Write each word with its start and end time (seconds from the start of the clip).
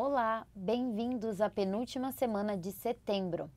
Olá, 0.00 0.46
bem-vindos 0.54 1.40
à 1.40 1.50
penúltima 1.50 2.12
semana 2.12 2.56
de 2.56 2.70
setembro. 2.70 3.50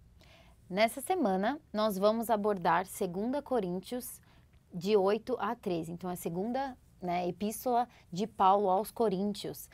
Nessa 0.68 1.00
semana, 1.00 1.62
nós 1.72 2.00
vamos 2.00 2.32
abordar 2.32 2.84
2 2.84 3.44
Coríntios 3.44 4.20
de 4.74 4.98
8 4.98 5.38
a 5.40 5.54
13. 5.54 5.92
Então, 5.92 6.10
é 6.10 6.14
a 6.14 6.16
segunda 6.16 6.76
né, 7.00 7.28
epístola 7.28 7.88
de 8.12 8.26
Paulo 8.26 8.72
aos 8.72 8.90
Coríntios. 8.90 9.70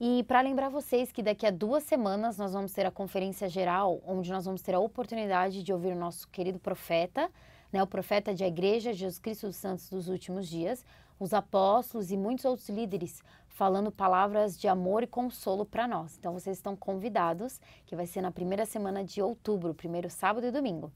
E 0.00 0.22
para 0.22 0.40
lembrar 0.40 0.68
vocês 0.68 1.10
que 1.10 1.24
daqui 1.24 1.44
a 1.44 1.50
duas 1.50 1.82
semanas 1.82 2.38
nós 2.38 2.52
vamos 2.52 2.72
ter 2.72 2.86
a 2.86 2.90
conferência 2.92 3.48
geral, 3.48 4.00
onde 4.06 4.30
nós 4.30 4.44
vamos 4.44 4.62
ter 4.62 4.76
a 4.76 4.78
oportunidade 4.78 5.64
de 5.64 5.72
ouvir 5.72 5.92
o 5.92 5.98
nosso 5.98 6.28
querido 6.28 6.60
profeta, 6.60 7.28
né, 7.72 7.82
o 7.82 7.86
profeta 7.86 8.32
de 8.32 8.44
a 8.44 8.46
Igreja 8.46 8.92
Jesus 8.92 9.18
Cristo 9.18 9.48
dos 9.48 9.56
Santos 9.56 9.90
dos 9.90 10.06
últimos 10.08 10.48
dias, 10.48 10.84
os 11.18 11.34
apóstolos 11.34 12.10
e 12.10 12.16
muitos 12.16 12.44
outros 12.44 12.68
líderes 12.68 13.22
falando 13.52 13.92
palavras 13.92 14.58
de 14.58 14.66
amor 14.66 15.02
e 15.02 15.06
consolo 15.06 15.64
para 15.64 15.86
nós. 15.86 16.16
Então 16.18 16.32
vocês 16.32 16.56
estão 16.56 16.74
convidados, 16.74 17.60
que 17.86 17.94
vai 17.94 18.06
ser 18.06 18.20
na 18.20 18.30
primeira 18.30 18.64
semana 18.66 19.04
de 19.04 19.20
outubro, 19.22 19.74
primeiro 19.74 20.08
sábado 20.08 20.46
e 20.46 20.50
domingo. 20.50 20.90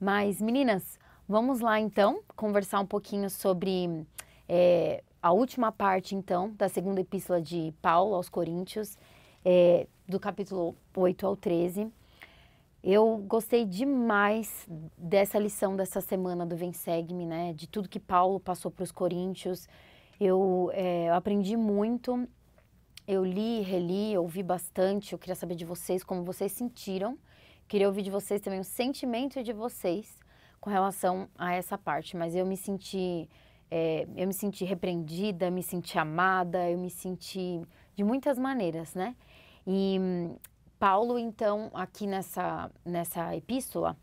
Mas 0.00 0.40
meninas, 0.40 0.98
vamos 1.28 1.60
lá 1.60 1.80
então 1.80 2.20
conversar 2.34 2.80
um 2.80 2.86
pouquinho 2.86 3.30
sobre 3.30 4.06
é, 4.48 5.02
a 5.22 5.32
última 5.32 5.72
parte 5.72 6.14
então 6.14 6.50
da 6.50 6.68
segunda 6.68 7.00
epístola 7.00 7.40
de 7.40 7.72
Paulo 7.80 8.14
aos 8.14 8.28
Coríntios, 8.28 8.98
é, 9.44 9.86
do 10.08 10.20
capítulo 10.20 10.74
8 10.94 11.26
ao 11.26 11.36
13. 11.36 11.90
Eu 12.82 13.24
gostei 13.26 13.64
demais 13.64 14.68
dessa 14.96 15.38
lição 15.38 15.74
dessa 15.74 16.00
semana 16.00 16.46
do 16.46 16.56
Vem 16.56 16.72
Segue-me, 16.72 17.26
né? 17.26 17.52
De 17.52 17.66
tudo 17.66 17.88
que 17.88 17.98
Paulo 17.98 18.38
passou 18.38 18.70
para 18.70 18.84
os 18.84 18.92
coríntios. 18.92 19.68
Eu, 20.18 20.70
é, 20.72 21.08
eu 21.08 21.14
aprendi 21.14 21.56
muito. 21.56 22.26
Eu 23.06 23.24
li, 23.24 23.60
reli, 23.60 24.16
ouvi 24.16 24.42
bastante. 24.42 25.12
Eu 25.12 25.18
queria 25.18 25.34
saber 25.34 25.54
de 25.54 25.64
vocês 25.64 26.02
como 26.02 26.24
vocês 26.24 26.52
sentiram. 26.52 27.18
Queria 27.68 27.86
ouvir 27.86 28.02
de 28.02 28.10
vocês 28.10 28.40
também 28.40 28.60
o 28.60 28.64
sentimento 28.64 29.42
de 29.42 29.52
vocês 29.52 30.18
com 30.60 30.70
relação 30.70 31.28
a 31.36 31.54
essa 31.54 31.76
parte. 31.76 32.16
Mas 32.16 32.34
eu 32.34 32.46
me 32.46 32.56
senti, 32.56 33.28
é, 33.70 34.06
eu 34.16 34.26
me 34.26 34.32
senti 34.32 34.64
repreendida, 34.64 35.50
me 35.50 35.62
senti 35.62 35.98
amada, 35.98 36.70
eu 36.70 36.78
me 36.78 36.90
senti 36.90 37.60
de 37.94 38.02
muitas 38.02 38.38
maneiras, 38.38 38.94
né? 38.94 39.14
E 39.66 39.98
Paulo, 40.78 41.18
então, 41.18 41.70
aqui 41.74 42.06
nessa, 42.06 42.70
nessa 42.84 43.34
epístola, 43.36 43.96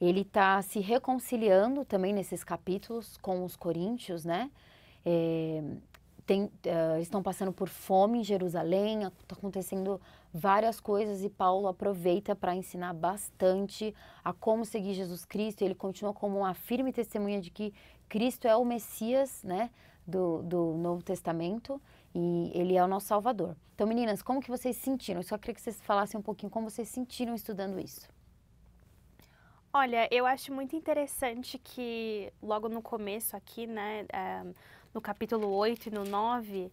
ele 0.00 0.20
está 0.20 0.60
se 0.62 0.80
reconciliando 0.80 1.84
também 1.84 2.12
nesses 2.12 2.44
capítulos 2.44 3.16
com 3.18 3.44
os 3.44 3.56
coríntios, 3.56 4.24
né? 4.24 4.50
É, 5.08 5.62
tem, 6.26 6.42
uh, 6.44 7.00
estão 7.00 7.22
passando 7.22 7.52
por 7.52 7.68
fome 7.68 8.18
em 8.18 8.24
Jerusalém, 8.24 9.04
está 9.04 9.36
acontecendo 9.36 10.00
várias 10.34 10.80
coisas 10.80 11.22
e 11.22 11.30
Paulo 11.30 11.68
aproveita 11.68 12.34
para 12.34 12.54
ensinar 12.54 12.92
bastante 12.92 13.94
a 14.24 14.32
como 14.32 14.64
seguir 14.64 14.94
Jesus 14.94 15.24
Cristo. 15.24 15.62
Ele 15.62 15.74
continua 15.74 16.12
como 16.12 16.38
uma 16.38 16.52
firme 16.52 16.92
testemunha 16.92 17.40
de 17.40 17.50
que 17.50 17.72
Cristo 18.08 18.48
é 18.48 18.56
o 18.56 18.64
Messias, 18.64 19.44
né, 19.44 19.70
do, 20.04 20.42
do 20.42 20.74
Novo 20.74 21.02
Testamento 21.02 21.80
e 22.12 22.50
ele 22.52 22.76
é 22.76 22.82
o 22.82 22.88
nosso 22.88 23.06
Salvador. 23.06 23.56
Então, 23.74 23.86
meninas, 23.86 24.20
como 24.20 24.40
que 24.40 24.50
vocês 24.50 24.76
sentiram? 24.76 25.20
Eu 25.20 25.24
só 25.24 25.38
queria 25.38 25.54
que 25.54 25.60
vocês 25.60 25.80
falassem 25.80 26.18
um 26.18 26.22
pouquinho 26.22 26.50
como 26.50 26.68
vocês 26.68 26.88
sentiram 26.88 27.34
estudando 27.34 27.78
isso. 27.78 28.08
Olha, 29.72 30.08
eu 30.10 30.24
acho 30.24 30.52
muito 30.52 30.74
interessante 30.74 31.58
que 31.58 32.32
logo 32.42 32.68
no 32.68 32.80
começo 32.80 33.36
aqui, 33.36 33.66
né, 33.66 34.06
é, 34.10 34.42
no 34.96 35.02
capítulo 35.02 35.48
8 35.50 35.88
e 35.88 35.90
no 35.90 36.04
9, 36.04 36.72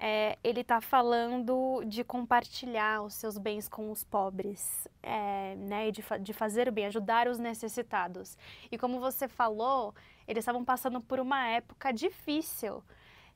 é, 0.00 0.36
ele 0.42 0.62
está 0.62 0.80
falando 0.80 1.84
de 1.86 2.02
compartilhar 2.02 3.00
os 3.02 3.14
seus 3.14 3.38
bens 3.38 3.68
com 3.68 3.92
os 3.92 4.02
pobres, 4.02 4.88
é, 5.00 5.54
né, 5.54 5.92
de, 5.92 6.02
de 6.20 6.32
fazer 6.32 6.68
o 6.68 6.72
bem, 6.72 6.86
ajudar 6.86 7.28
os 7.28 7.38
necessitados. 7.38 8.36
E 8.72 8.76
como 8.76 8.98
você 8.98 9.28
falou, 9.28 9.94
eles 10.26 10.42
estavam 10.42 10.64
passando 10.64 11.00
por 11.00 11.20
uma 11.20 11.46
época 11.46 11.92
difícil, 11.92 12.82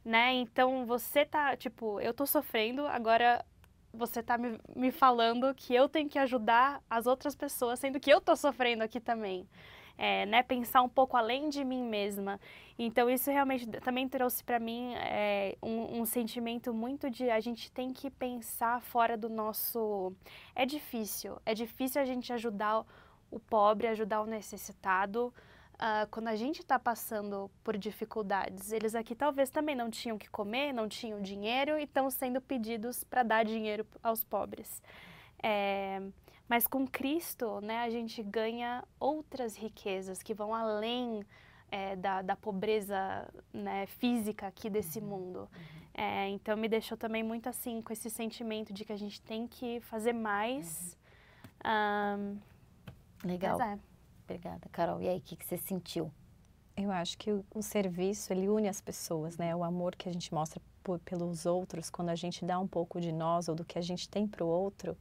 né? 0.04 0.32
Então 0.34 0.84
você 0.84 1.24
tá, 1.24 1.56
tipo, 1.56 2.00
eu 2.00 2.12
tô 2.12 2.26
sofrendo, 2.26 2.88
agora 2.88 3.44
você 3.92 4.20
tá 4.20 4.36
me, 4.36 4.58
me 4.74 4.90
falando 4.90 5.54
que 5.54 5.72
eu 5.72 5.88
tenho 5.88 6.08
que 6.08 6.18
ajudar 6.18 6.82
as 6.90 7.06
outras 7.06 7.36
pessoas, 7.36 7.78
sendo 7.78 8.00
que 8.00 8.10
eu 8.12 8.20
tô 8.20 8.34
sofrendo 8.34 8.82
aqui 8.82 8.98
também. 8.98 9.46
É, 9.96 10.26
né, 10.26 10.42
pensar 10.42 10.82
um 10.82 10.88
pouco 10.88 11.16
além 11.16 11.48
de 11.48 11.64
mim 11.64 11.84
mesma. 11.84 12.40
Então 12.76 13.08
isso 13.08 13.30
realmente 13.30 13.64
também 13.80 14.08
trouxe 14.08 14.42
para 14.42 14.58
mim 14.58 14.92
é, 14.94 15.56
um, 15.62 16.00
um, 16.00 16.04
sentimento 16.04 16.74
muito 16.74 17.08
de 17.08 17.30
a 17.30 17.38
gente 17.38 17.70
tem 17.70 17.92
que 17.92 18.10
pensar 18.10 18.80
fora 18.80 19.16
do 19.16 19.28
nosso. 19.28 20.12
É 20.54 20.66
difícil, 20.66 21.40
é 21.46 21.54
difícil 21.54 22.02
a 22.02 22.04
gente 22.04 22.32
ajudar 22.32 22.84
o 23.30 23.38
pobre, 23.38 23.86
ajudar 23.86 24.22
o 24.22 24.26
necessitado 24.26 25.32
uh, 25.74 26.08
quando 26.10 26.28
a 26.28 26.36
gente 26.36 26.60
está 26.60 26.78
passando 26.78 27.50
por 27.62 27.76
dificuldades. 27.76 28.72
Eles 28.72 28.94
aqui 28.94 29.14
talvez 29.14 29.50
também 29.50 29.74
não 29.74 29.90
tinham 29.90 30.18
que 30.18 30.28
comer, 30.28 30.72
não 30.72 30.88
tinham 30.88 31.20
dinheiro 31.20 31.78
e 31.78 31.84
estão 31.84 32.10
sendo 32.10 32.40
pedidos 32.40 33.04
para 33.04 33.22
dar 33.22 33.44
dinheiro 33.44 33.86
aos 34.02 34.24
pobres. 34.24 34.82
É, 35.42 36.00
mas 36.48 36.66
com 36.66 36.86
Cristo, 36.86 37.60
né, 37.60 37.78
a 37.80 37.90
gente 37.90 38.22
ganha 38.22 38.84
outras 39.00 39.56
riquezas 39.56 40.22
que 40.22 40.34
vão 40.34 40.54
além 40.54 41.24
é, 41.70 41.96
da, 41.96 42.22
da, 42.22 42.36
pobreza 42.36 43.28
né, 43.52 43.86
física 43.86 44.46
aqui 44.46 44.68
desse 44.68 44.98
uhum. 44.98 45.06
mundo. 45.06 45.38
Uhum. 45.40 45.84
É, 45.94 46.28
então 46.28 46.56
me 46.56 46.68
deixou 46.68 46.96
também 46.96 47.22
muito 47.22 47.48
assim 47.48 47.80
com 47.80 47.92
esse 47.92 48.10
sentimento 48.10 48.72
de 48.72 48.84
que 48.84 48.92
a 48.92 48.96
gente 48.96 49.20
tem 49.22 49.46
que 49.46 49.80
fazer 49.80 50.12
mais. 50.12 50.96
Uhum. 51.64 52.40
Um, 53.24 53.28
Legal. 53.28 53.60
É. 53.60 53.78
Obrigada, 54.24 54.68
Carol. 54.70 55.00
E 55.00 55.08
aí, 55.08 55.18
o 55.18 55.20
que, 55.20 55.36
que 55.36 55.44
você 55.44 55.56
sentiu? 55.56 56.10
Eu 56.76 56.90
acho 56.90 57.16
que 57.16 57.30
o, 57.30 57.44
o, 57.54 57.62
serviço, 57.62 58.32
ele 58.32 58.48
une 58.48 58.68
as 58.68 58.80
pessoas, 58.80 59.36
né? 59.36 59.54
O 59.54 59.62
amor 59.62 59.94
que 59.94 60.08
a 60.08 60.12
gente 60.12 60.32
mostra 60.32 60.60
por, 60.82 60.98
pelos 61.00 61.46
outros, 61.46 61.88
quando 61.88 62.08
a 62.08 62.14
gente 62.14 62.44
dá 62.44 62.58
um 62.58 62.66
pouco 62.66 63.00
de 63.00 63.12
nós 63.12 63.48
ou 63.48 63.54
do 63.54 63.64
que 63.64 63.78
a 63.78 63.82
gente 63.82 64.08
tem 64.08 64.26
para 64.26 64.44
o 64.44 64.48
outro, 64.48 64.96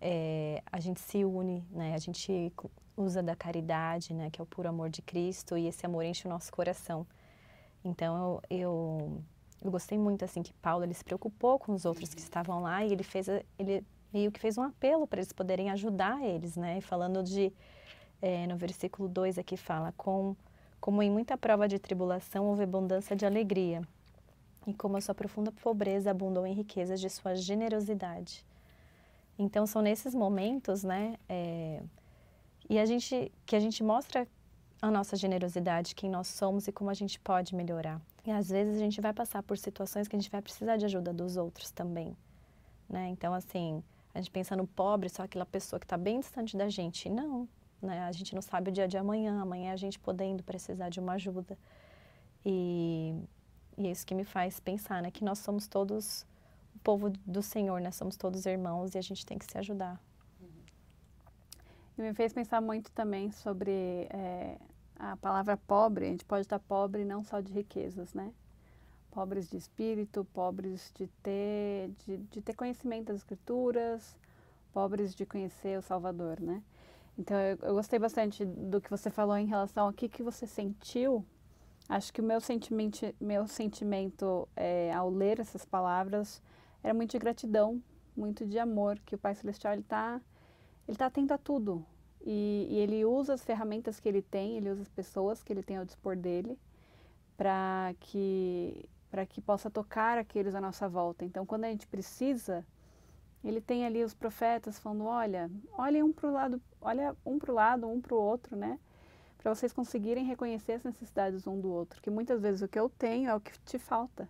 é, 0.00 0.62
a 0.70 0.80
gente 0.80 1.00
se 1.00 1.24
une, 1.24 1.64
né? 1.70 1.94
A 1.94 1.98
gente 1.98 2.52
usa 2.96 3.22
da 3.22 3.36
caridade, 3.36 4.14
né? 4.14 4.30
Que 4.30 4.40
é 4.40 4.44
o 4.44 4.46
puro 4.46 4.68
amor 4.68 4.88
de 4.88 5.02
Cristo 5.02 5.56
e 5.58 5.66
esse 5.66 5.84
amor 5.84 6.04
enche 6.04 6.26
o 6.26 6.30
nosso 6.30 6.50
coração. 6.52 7.06
Então, 7.84 8.40
eu, 8.50 8.58
eu, 8.58 9.22
eu 9.62 9.70
gostei 9.70 9.98
muito, 9.98 10.24
assim, 10.24 10.42
que 10.42 10.52
Paulo, 10.54 10.84
ele 10.84 10.94
se 10.94 11.04
preocupou 11.04 11.58
com 11.58 11.72
os 11.72 11.84
outros 11.84 12.14
que 12.14 12.20
estavam 12.20 12.62
lá 12.62 12.84
e 12.84 12.92
ele 12.92 13.02
fez, 13.02 13.26
ele 13.58 13.84
meio 14.12 14.30
que 14.30 14.40
fez 14.40 14.58
um 14.58 14.62
apelo 14.62 15.06
para 15.06 15.20
eles 15.20 15.32
poderem 15.32 15.70
ajudar 15.70 16.22
eles, 16.22 16.56
né? 16.56 16.78
E 16.78 16.80
falando 16.80 17.22
de 17.22 17.52
é, 18.20 18.46
no 18.46 18.56
versículo 18.56 19.08
2 19.08 19.38
aqui 19.38 19.56
fala, 19.56 19.92
com, 19.96 20.36
como 20.80 21.02
em 21.02 21.10
muita 21.10 21.36
prova 21.36 21.66
de 21.68 21.78
tribulação 21.78 22.46
houve 22.46 22.64
abundância 22.64 23.16
de 23.16 23.24
alegria, 23.24 23.82
e 24.66 24.74
como 24.74 24.96
a 24.96 25.00
sua 25.00 25.14
profunda 25.14 25.50
pobreza 25.50 26.10
abundou 26.10 26.46
em 26.46 26.52
riquezas 26.52 27.00
de 27.00 27.08
sua 27.08 27.34
generosidade. 27.34 28.44
Então 29.42 29.66
são 29.66 29.80
nesses 29.80 30.14
momentos, 30.14 30.84
né, 30.84 31.16
é, 31.26 31.82
e 32.68 32.78
a 32.78 32.84
gente, 32.84 33.32
que 33.46 33.56
a 33.56 33.60
gente 33.60 33.82
mostra 33.82 34.28
a 34.82 34.90
nossa 34.90 35.16
generosidade, 35.16 35.94
quem 35.94 36.10
nós 36.10 36.28
somos 36.28 36.68
e 36.68 36.72
como 36.72 36.90
a 36.90 36.94
gente 36.94 37.18
pode 37.18 37.54
melhorar. 37.54 38.02
E 38.26 38.30
às 38.30 38.50
vezes 38.50 38.76
a 38.76 38.78
gente 38.78 39.00
vai 39.00 39.14
passar 39.14 39.42
por 39.42 39.56
situações 39.56 40.06
que 40.06 40.14
a 40.14 40.18
gente 40.18 40.30
vai 40.30 40.42
precisar 40.42 40.76
de 40.76 40.84
ajuda 40.84 41.10
dos 41.10 41.38
outros 41.38 41.70
também, 41.70 42.14
né? 42.86 43.08
Então 43.08 43.32
assim, 43.32 43.82
a 44.14 44.20
gente 44.20 44.30
pensa 44.30 44.54
no 44.54 44.66
pobre, 44.66 45.08
só 45.08 45.22
aquela 45.22 45.46
pessoa 45.46 45.80
que 45.80 45.86
está 45.86 45.96
bem 45.96 46.20
distante 46.20 46.54
da 46.54 46.68
gente. 46.68 47.08
Não, 47.08 47.48
né? 47.80 48.00
A 48.00 48.12
gente 48.12 48.34
não 48.34 48.42
sabe 48.42 48.68
o 48.70 48.72
dia 48.72 48.86
de 48.86 48.98
amanhã, 48.98 49.40
amanhã 49.40 49.72
a 49.72 49.76
gente 49.76 49.98
podendo 49.98 50.42
precisar 50.42 50.90
de 50.90 51.00
uma 51.00 51.14
ajuda. 51.14 51.56
E, 52.44 53.14
e 53.78 53.86
é 53.86 53.90
isso 53.90 54.06
que 54.06 54.14
me 54.14 54.24
faz 54.24 54.60
pensar, 54.60 55.00
né? 55.00 55.10
Que 55.10 55.24
nós 55.24 55.38
somos 55.38 55.66
todos 55.66 56.26
povo 56.82 57.10
do 57.26 57.42
Senhor, 57.42 57.80
né? 57.80 57.90
Somos 57.90 58.16
todos 58.16 58.46
irmãos 58.46 58.94
e 58.94 58.98
a 58.98 59.02
gente 59.02 59.24
tem 59.24 59.38
que 59.38 59.44
se 59.44 59.56
ajudar. 59.58 60.00
E 61.96 62.02
me 62.02 62.14
fez 62.14 62.32
pensar 62.32 62.60
muito 62.60 62.90
também 62.92 63.30
sobre 63.30 64.08
é, 64.10 64.56
a 64.98 65.16
palavra 65.16 65.56
pobre. 65.56 66.06
A 66.06 66.08
gente 66.08 66.24
pode 66.24 66.42
estar 66.42 66.58
pobre 66.58 67.04
não 67.04 67.22
só 67.22 67.40
de 67.40 67.52
riquezas, 67.52 68.14
né? 68.14 68.32
Pobres 69.10 69.48
de 69.50 69.56
espírito, 69.56 70.24
pobres 70.32 70.92
de 70.94 71.06
ter, 71.22 71.90
de, 72.06 72.16
de 72.16 72.40
ter 72.40 72.54
conhecimento 72.54 73.08
das 73.08 73.16
escrituras, 73.18 74.16
pobres 74.72 75.14
de 75.14 75.26
conhecer 75.26 75.78
o 75.78 75.82
Salvador, 75.82 76.40
né? 76.40 76.62
Então, 77.18 77.36
eu, 77.36 77.58
eu 77.62 77.74
gostei 77.74 77.98
bastante 77.98 78.44
do 78.44 78.80
que 78.80 78.88
você 78.88 79.10
falou 79.10 79.36
em 79.36 79.46
relação 79.46 79.86
ao 79.86 79.92
que, 79.92 80.08
que 80.08 80.22
você 80.22 80.46
sentiu. 80.46 81.22
Acho 81.86 82.12
que 82.12 82.20
o 82.20 82.24
meu 82.24 82.40
sentimento, 82.40 83.14
meu 83.20 83.46
sentimento 83.46 84.48
é, 84.56 84.92
ao 84.94 85.10
ler 85.10 85.40
essas 85.40 85.64
palavras 85.66 86.40
era 86.82 86.94
muito 86.94 87.10
de 87.12 87.18
gratidão, 87.18 87.82
muito 88.16 88.46
de 88.46 88.58
amor, 88.58 88.98
que 89.00 89.14
o 89.14 89.18
Pai 89.18 89.34
Celestial 89.34 89.74
está 89.74 90.20
ele 90.88 90.96
tá 90.96 91.06
atento 91.06 91.32
a 91.32 91.38
tudo. 91.38 91.86
E, 92.22 92.66
e, 92.68 92.76
ele 92.78 93.04
usa 93.04 93.34
as 93.34 93.44
ferramentas 93.44 93.98
que 94.00 94.08
ele 94.08 94.20
tem, 94.20 94.56
ele 94.56 94.70
usa 94.70 94.82
as 94.82 94.88
pessoas 94.88 95.42
que 95.42 95.52
ele 95.52 95.62
tem 95.62 95.76
ao 95.76 95.84
dispor 95.84 96.16
dele 96.16 96.58
para 97.36 97.94
que 98.00 98.88
para 99.10 99.26
que 99.26 99.40
possa 99.40 99.68
tocar 99.68 100.18
aqueles 100.18 100.54
à 100.54 100.60
nossa 100.60 100.88
volta. 100.88 101.24
Então, 101.24 101.44
quando 101.44 101.64
a 101.64 101.68
gente 101.68 101.86
precisa, 101.88 102.64
ele 103.42 103.60
tem 103.60 103.84
ali 103.84 104.04
os 104.04 104.14
profetas 104.14 104.78
falando, 104.78 105.04
olha, 105.04 105.50
olhem 105.72 106.02
um 106.02 106.12
para 106.12 106.28
o 106.28 106.32
lado, 106.32 106.62
olha 106.80 107.16
um 107.26 107.36
para 107.36 107.50
o 107.50 107.54
lado, 107.54 107.88
um 107.88 108.00
para 108.00 108.14
o 108.14 108.20
outro, 108.20 108.54
né? 108.54 108.78
Para 109.36 109.52
vocês 109.52 109.72
conseguirem 109.72 110.24
reconhecer 110.24 110.74
as 110.74 110.84
necessidades 110.84 111.44
um 111.46 111.60
do 111.60 111.72
outro, 111.72 112.00
que 112.00 112.10
muitas 112.10 112.40
vezes 112.40 112.62
o 112.62 112.68
que 112.68 112.78
eu 112.78 112.88
tenho 112.88 113.30
é 113.30 113.34
o 113.34 113.40
que 113.40 113.58
te 113.60 113.80
falta, 113.80 114.28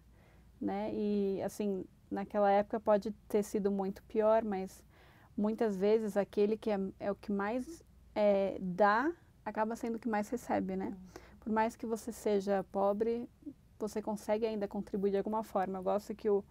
né? 0.59 0.91
E 0.95 1.43
assim, 1.43 1.85
naquela 2.11 2.51
época 2.51 2.81
pode 2.81 3.11
ter 3.29 3.43
sido 3.43 3.71
muito 3.71 4.03
pior, 4.05 4.45
mas 4.45 4.83
muitas 5.37 5.77
vezes 5.77 6.17
aquele 6.17 6.57
que 6.57 6.71
é, 6.71 6.79
é 6.99 7.11
o 7.11 7.15
que 7.15 7.33
mais 7.33 7.83
é, 8.15 8.59
dá 8.61 9.13
acaba 9.45 9.77
sendo 9.77 9.97
o 9.97 9.99
que 9.99 10.09
mais 10.09 10.29
recebe, 10.29 10.77
né? 10.77 10.97
Por 11.41 11.53
mais 11.53 11.75
que 11.77 11.87
você 11.87 12.13
seja 12.13 12.65
pobre, 12.71 13.29
você 13.79 14.03
consegue 14.03 14.47
ainda 14.47 14.69
contribuir 14.69 15.13
de 15.13 15.17
alguma 15.17 15.43
forma. 15.43 15.79
Eu 15.79 15.83
gosto 15.83 16.15
que 16.15 16.29
o 16.29 16.45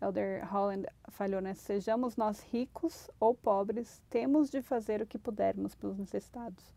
Elder 0.00 0.44
Holland 0.52 0.86
falou, 1.08 1.40
né? 1.40 1.54
Sejamos 1.54 2.16
nós 2.16 2.40
ricos 2.40 3.08
ou 3.20 3.34
pobres, 3.34 4.02
temos 4.10 4.50
de 4.50 4.60
fazer 4.60 5.00
o 5.00 5.06
que 5.06 5.18
pudermos 5.18 5.74
pelos 5.74 5.96
necessitados. 5.96 6.74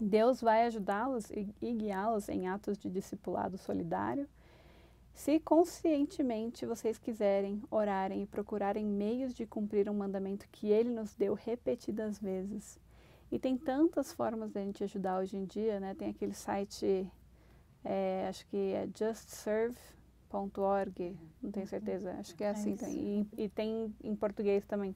Deus 0.00 0.40
vai 0.40 0.66
ajudá-los 0.66 1.30
e, 1.30 1.54
e 1.60 1.72
guiá-los 1.74 2.28
em 2.28 2.48
atos 2.48 2.78
de 2.78 2.88
discipulado 2.88 3.58
solidário. 3.58 4.26
Se 5.14 5.38
conscientemente 5.40 6.66
vocês 6.66 6.98
quiserem, 6.98 7.62
orarem 7.70 8.22
e 8.22 8.26
procurarem 8.26 8.84
meios 8.84 9.34
de 9.34 9.46
cumprir 9.46 9.88
um 9.88 9.94
mandamento 9.94 10.46
que 10.50 10.68
Ele 10.68 10.90
nos 10.90 11.14
deu 11.14 11.34
repetidas 11.34 12.18
vezes. 12.18 12.78
E 13.30 13.38
tem 13.38 13.56
tantas 13.56 14.12
formas 14.12 14.50
de 14.50 14.58
a 14.58 14.62
gente 14.62 14.84
ajudar 14.84 15.18
hoje 15.18 15.36
em 15.36 15.44
dia, 15.44 15.80
né? 15.80 15.94
Tem 15.94 16.10
aquele 16.10 16.34
site 16.34 17.10
é, 17.84 18.26
acho 18.28 18.46
que 18.46 18.74
é 18.74 18.88
justserve.org, 18.96 21.18
não 21.42 21.50
tenho 21.50 21.66
certeza, 21.66 22.14
acho 22.18 22.34
que 22.34 22.44
é, 22.44 22.48
é 22.48 22.50
assim, 22.50 22.76
tem, 22.76 23.28
e, 23.36 23.44
e, 23.44 23.48
tem 23.48 23.94
em 24.02 24.14
português 24.14 24.66
também. 24.66 24.94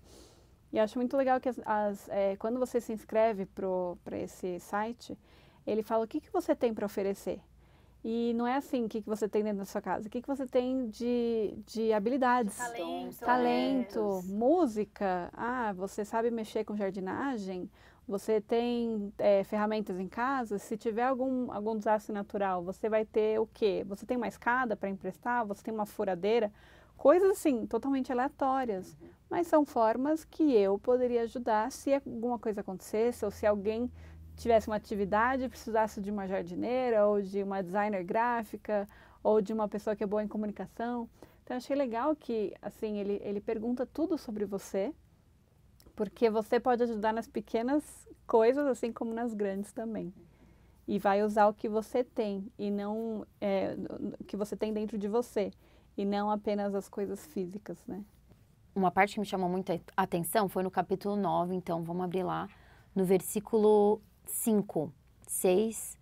E 0.73 0.79
acho 0.79 0.99
muito 0.99 1.17
legal 1.17 1.41
que 1.41 1.49
as, 1.49 1.59
as 1.65 2.09
é, 2.09 2.37
quando 2.37 2.59
você 2.59 2.81
se 2.81 2.93
inscreve 2.93 3.47
para 3.47 4.19
esse 4.19 4.61
site, 4.61 5.19
ele 5.67 5.83
fala 5.83 6.05
o 6.05 6.09
que, 6.09 6.21
que 6.21 6.31
você 6.31 6.55
tem 6.55 6.73
para 6.73 6.87
oferecer. 6.87 7.41
E 8.08 8.32
não 8.35 8.47
é 8.47 8.55
assim 8.55 8.85
o 8.85 8.88
que, 8.88 9.03
que 9.03 9.08
você 9.08 9.29
tem 9.29 9.43
dentro 9.43 9.58
da 9.58 9.64
sua 9.64 9.82
casa, 9.82 10.06
o 10.06 10.11
que, 10.11 10.23
que 10.23 10.29
você 10.29 10.47
tem 10.47 10.87
de, 10.87 11.58
de 11.67 11.93
habilidades. 11.93 12.53
De 12.53 12.58
talento. 12.61 13.19
Talento, 13.19 14.20
música. 14.26 15.29
Ah, 15.32 15.73
você 15.73 16.05
sabe 16.05 16.31
mexer 16.31 16.62
com 16.62 16.76
jardinagem? 16.76 17.69
Você 18.06 18.41
tem 18.41 19.12
é, 19.19 19.43
ferramentas 19.43 19.99
em 19.99 20.06
casa? 20.06 20.56
Se 20.56 20.76
tiver 20.76 21.03
algum, 21.03 21.50
algum 21.50 21.76
desastre 21.76 22.14
natural, 22.14 22.62
você 22.62 22.88
vai 22.88 23.05
ter 23.05 23.41
o 23.41 23.47
quê? 23.53 23.85
Você 23.88 24.06
tem 24.06 24.17
uma 24.17 24.29
escada 24.29 24.76
para 24.76 24.88
emprestar? 24.88 25.44
Você 25.44 25.64
tem 25.64 25.75
uma 25.75 25.85
furadeira? 25.85 26.52
Coisas 26.97 27.29
assim, 27.29 27.67
totalmente 27.67 28.12
aleatórias. 28.12 28.97
Mas 29.29 29.49
são 29.49 29.67
formas 29.67 30.25
que 30.25 30.55
eu 30.55 30.79
poderia 30.79 31.23
ajudar 31.23 31.73
se 31.73 31.93
alguma 31.93 32.38
coisa 32.38 32.61
acontecesse 32.61 33.25
ou 33.25 33.32
se 33.32 33.44
alguém 33.44 33.91
tivesse 34.37 34.69
uma 34.69 34.77
atividade 34.77 35.49
precisasse 35.49 36.00
de 36.00 36.11
uma 36.11 36.27
jardineira 36.27 37.06
ou 37.06 37.21
de 37.23 37.43
uma 37.43 37.62
designer 37.62 38.05
gráfica 38.05 38.88
ou 39.23 39.41
de 39.41 39.53
uma 39.53 39.69
pessoa 39.69 39.97
que 39.97 40.05
é 40.05 40.06
boa 40.06 40.23
em 40.23 40.29
comunicação. 40.29 41.09
Então, 41.43 41.56
achei 41.56 41.77
legal 41.77 42.15
que, 42.15 42.55
assim, 42.61 42.99
ele, 42.99 43.21
ele 43.25 43.41
pergunta 43.41 43.87
tudo 43.87 44.19
sobre 44.19 44.44
você 44.44 44.93
porque 45.97 46.29
você 46.29 46.61
pode 46.61 46.83
ajudar 46.83 47.12
nas 47.12 47.27
pequenas 47.27 48.06
coisas, 48.27 48.67
assim 48.67 48.93
como 48.93 49.15
nas 49.15 49.33
grandes 49.33 49.73
também. 49.73 50.12
E 50.87 50.99
vai 50.99 51.23
usar 51.23 51.49
o 51.49 51.55
que 51.55 51.69
você 51.69 52.05
tem 52.05 52.53
e 52.59 52.71
não 52.71 53.27
é, 53.41 53.75
que 54.27 54.37
você 54.37 54.55
tem 54.55 54.73
dentro 54.73 54.99
de 54.99 55.09
você 55.09 55.50
e 55.97 56.05
não 56.05 56.31
apenas 56.31 56.75
as 56.75 56.88
coisas 56.88 57.27
físicas, 57.27 57.79
né? 57.87 58.05
Uma 58.75 58.91
parte 58.91 59.15
que 59.15 59.21
me 59.21 59.27
chamou 59.27 59.49
muita 59.49 59.81
atenção 59.97 60.50
foi 60.50 60.62
no 60.62 60.71
capítulo 60.71 61.17
9, 61.17 61.55
então 61.55 61.83
vamos 61.83 62.05
abrir 62.05 62.23
lá, 62.23 62.47
no 62.94 63.05
versículo 63.05 64.03
5, 64.26 64.93
6, 65.26 65.99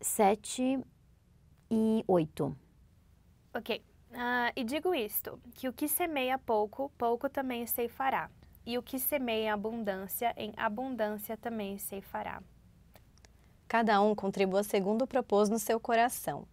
7 0.00 0.80
e 1.70 2.04
8. 2.06 2.56
Ok. 3.54 3.84
Uh, 4.10 4.50
e 4.56 4.64
digo 4.64 4.92
isto, 4.92 5.40
que 5.54 5.68
o 5.68 5.72
que 5.72 5.86
semeia 5.86 6.36
pouco, 6.36 6.90
pouco 6.98 7.28
também 7.28 7.64
ceifará 7.66 8.28
e 8.66 8.76
o 8.76 8.82
que 8.82 8.98
semeia 8.98 9.44
em 9.44 9.50
abundância, 9.50 10.34
em 10.36 10.52
abundância 10.56 11.36
também 11.36 11.78
se 11.78 12.00
fará. 12.00 12.42
Cada 13.68 14.00
um 14.00 14.14
contribua 14.14 14.64
segundo 14.64 15.06
propôs 15.06 15.48
no 15.48 15.58
seu 15.58 15.78
coração, 15.78 16.46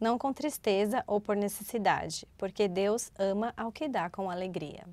não 0.00 0.16
com 0.16 0.32
tristeza 0.32 1.04
ou 1.06 1.20
por 1.20 1.36
necessidade, 1.36 2.26
porque 2.38 2.68
Deus 2.68 3.12
ama 3.18 3.52
ao 3.56 3.70
que 3.70 3.86
dá 3.86 4.08
com 4.08 4.30
alegria. 4.30 4.86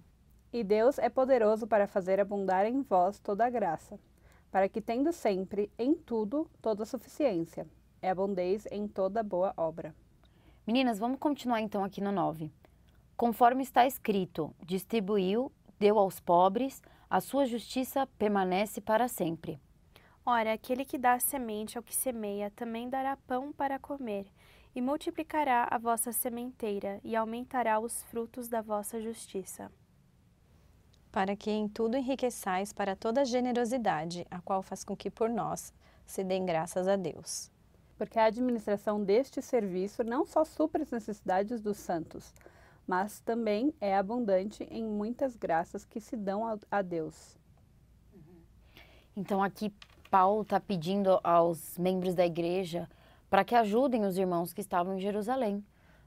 E 0.51 0.63
Deus 0.63 0.97
é 0.97 1.09
poderoso 1.09 1.65
para 1.65 1.87
fazer 1.87 2.19
abundar 2.19 2.65
em 2.65 2.81
vós 2.81 3.19
toda 3.19 3.45
a 3.45 3.49
graça, 3.49 3.97
para 4.55 4.69
que, 4.69 4.79
tendo 4.79 5.11
sempre, 5.11 5.69
em 5.77 5.93
tudo, 5.93 6.49
toda 6.61 6.83
a 6.83 6.85
suficiência, 6.85 7.67
é 8.01 8.09
abundez 8.09 8.65
em 8.71 8.87
toda 8.87 9.21
boa 9.21 9.53
obra. 9.57 9.93
Meninas, 10.65 10.97
vamos 10.97 11.19
continuar 11.19 11.59
então 11.59 11.83
aqui 11.83 11.99
no 11.99 12.09
9. 12.09 12.49
Conforme 13.17 13.63
está 13.63 13.85
escrito, 13.85 14.55
distribuiu 14.63 15.51
deu 15.77 15.99
aos 15.99 16.21
pobres, 16.21 16.81
a 17.09 17.19
sua 17.19 17.45
justiça 17.45 18.07
permanece 18.17 18.79
para 18.79 19.09
sempre. 19.09 19.59
Ora, 20.25 20.53
aquele 20.53 20.85
que 20.85 20.97
dá 20.97 21.19
semente 21.19 21.77
ao 21.77 21.83
que 21.83 21.93
semeia 21.93 22.49
também 22.49 22.87
dará 22.87 23.17
pão 23.27 23.51
para 23.51 23.77
comer, 23.77 24.25
e 24.73 24.79
multiplicará 24.79 25.67
a 25.69 25.77
vossa 25.77 26.13
sementeira, 26.13 27.01
e 27.03 27.13
aumentará 27.13 27.77
os 27.77 28.03
frutos 28.03 28.47
da 28.47 28.61
vossa 28.61 29.01
justiça. 29.01 29.69
Para 31.15 31.33
que 31.33 31.49
em 31.49 31.69
tudo 31.69 31.95
enriqueçais 31.95 32.73
para 32.73 32.93
toda 32.93 33.23
generosidade, 33.23 34.27
a 34.29 34.41
qual 34.41 34.61
faz 34.61 34.83
com 34.83 34.97
que 34.97 35.09
por 35.09 35.29
nós 35.29 35.73
se 36.05 36.25
deem 36.25 36.45
graças 36.45 36.89
a 36.89 36.97
Deus. 36.97 37.49
Porque 37.97 38.19
a 38.19 38.25
administração 38.25 39.01
deste 39.01 39.41
serviço 39.41 40.03
não 40.03 40.25
só 40.25 40.43
supre 40.43 40.81
as 40.81 40.91
necessidades 40.91 41.61
dos 41.61 41.77
santos, 41.77 42.33
mas 42.85 43.21
também 43.21 43.73
é 43.79 43.95
abundante 43.95 44.67
em 44.69 44.83
muitas 44.83 45.37
graças 45.37 45.85
que 45.85 46.01
se 46.01 46.17
dão 46.17 46.45
a, 46.45 46.57
a 46.69 46.81
Deus. 46.81 47.37
Então 49.15 49.41
aqui 49.41 49.73
Paulo 50.11 50.41
está 50.41 50.59
pedindo 50.59 51.17
aos 51.23 51.77
membros 51.77 52.13
da 52.13 52.25
igreja 52.25 52.89
para 53.29 53.45
que 53.45 53.55
ajudem 53.55 54.03
os 54.03 54.17
irmãos 54.17 54.51
que 54.51 54.59
estavam 54.59 54.97
em 54.97 54.99
Jerusalém, 54.99 55.63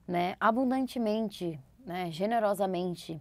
né, 0.06 0.36
abundantemente, 0.38 1.58
né, 1.86 2.10
generosamente. 2.10 3.18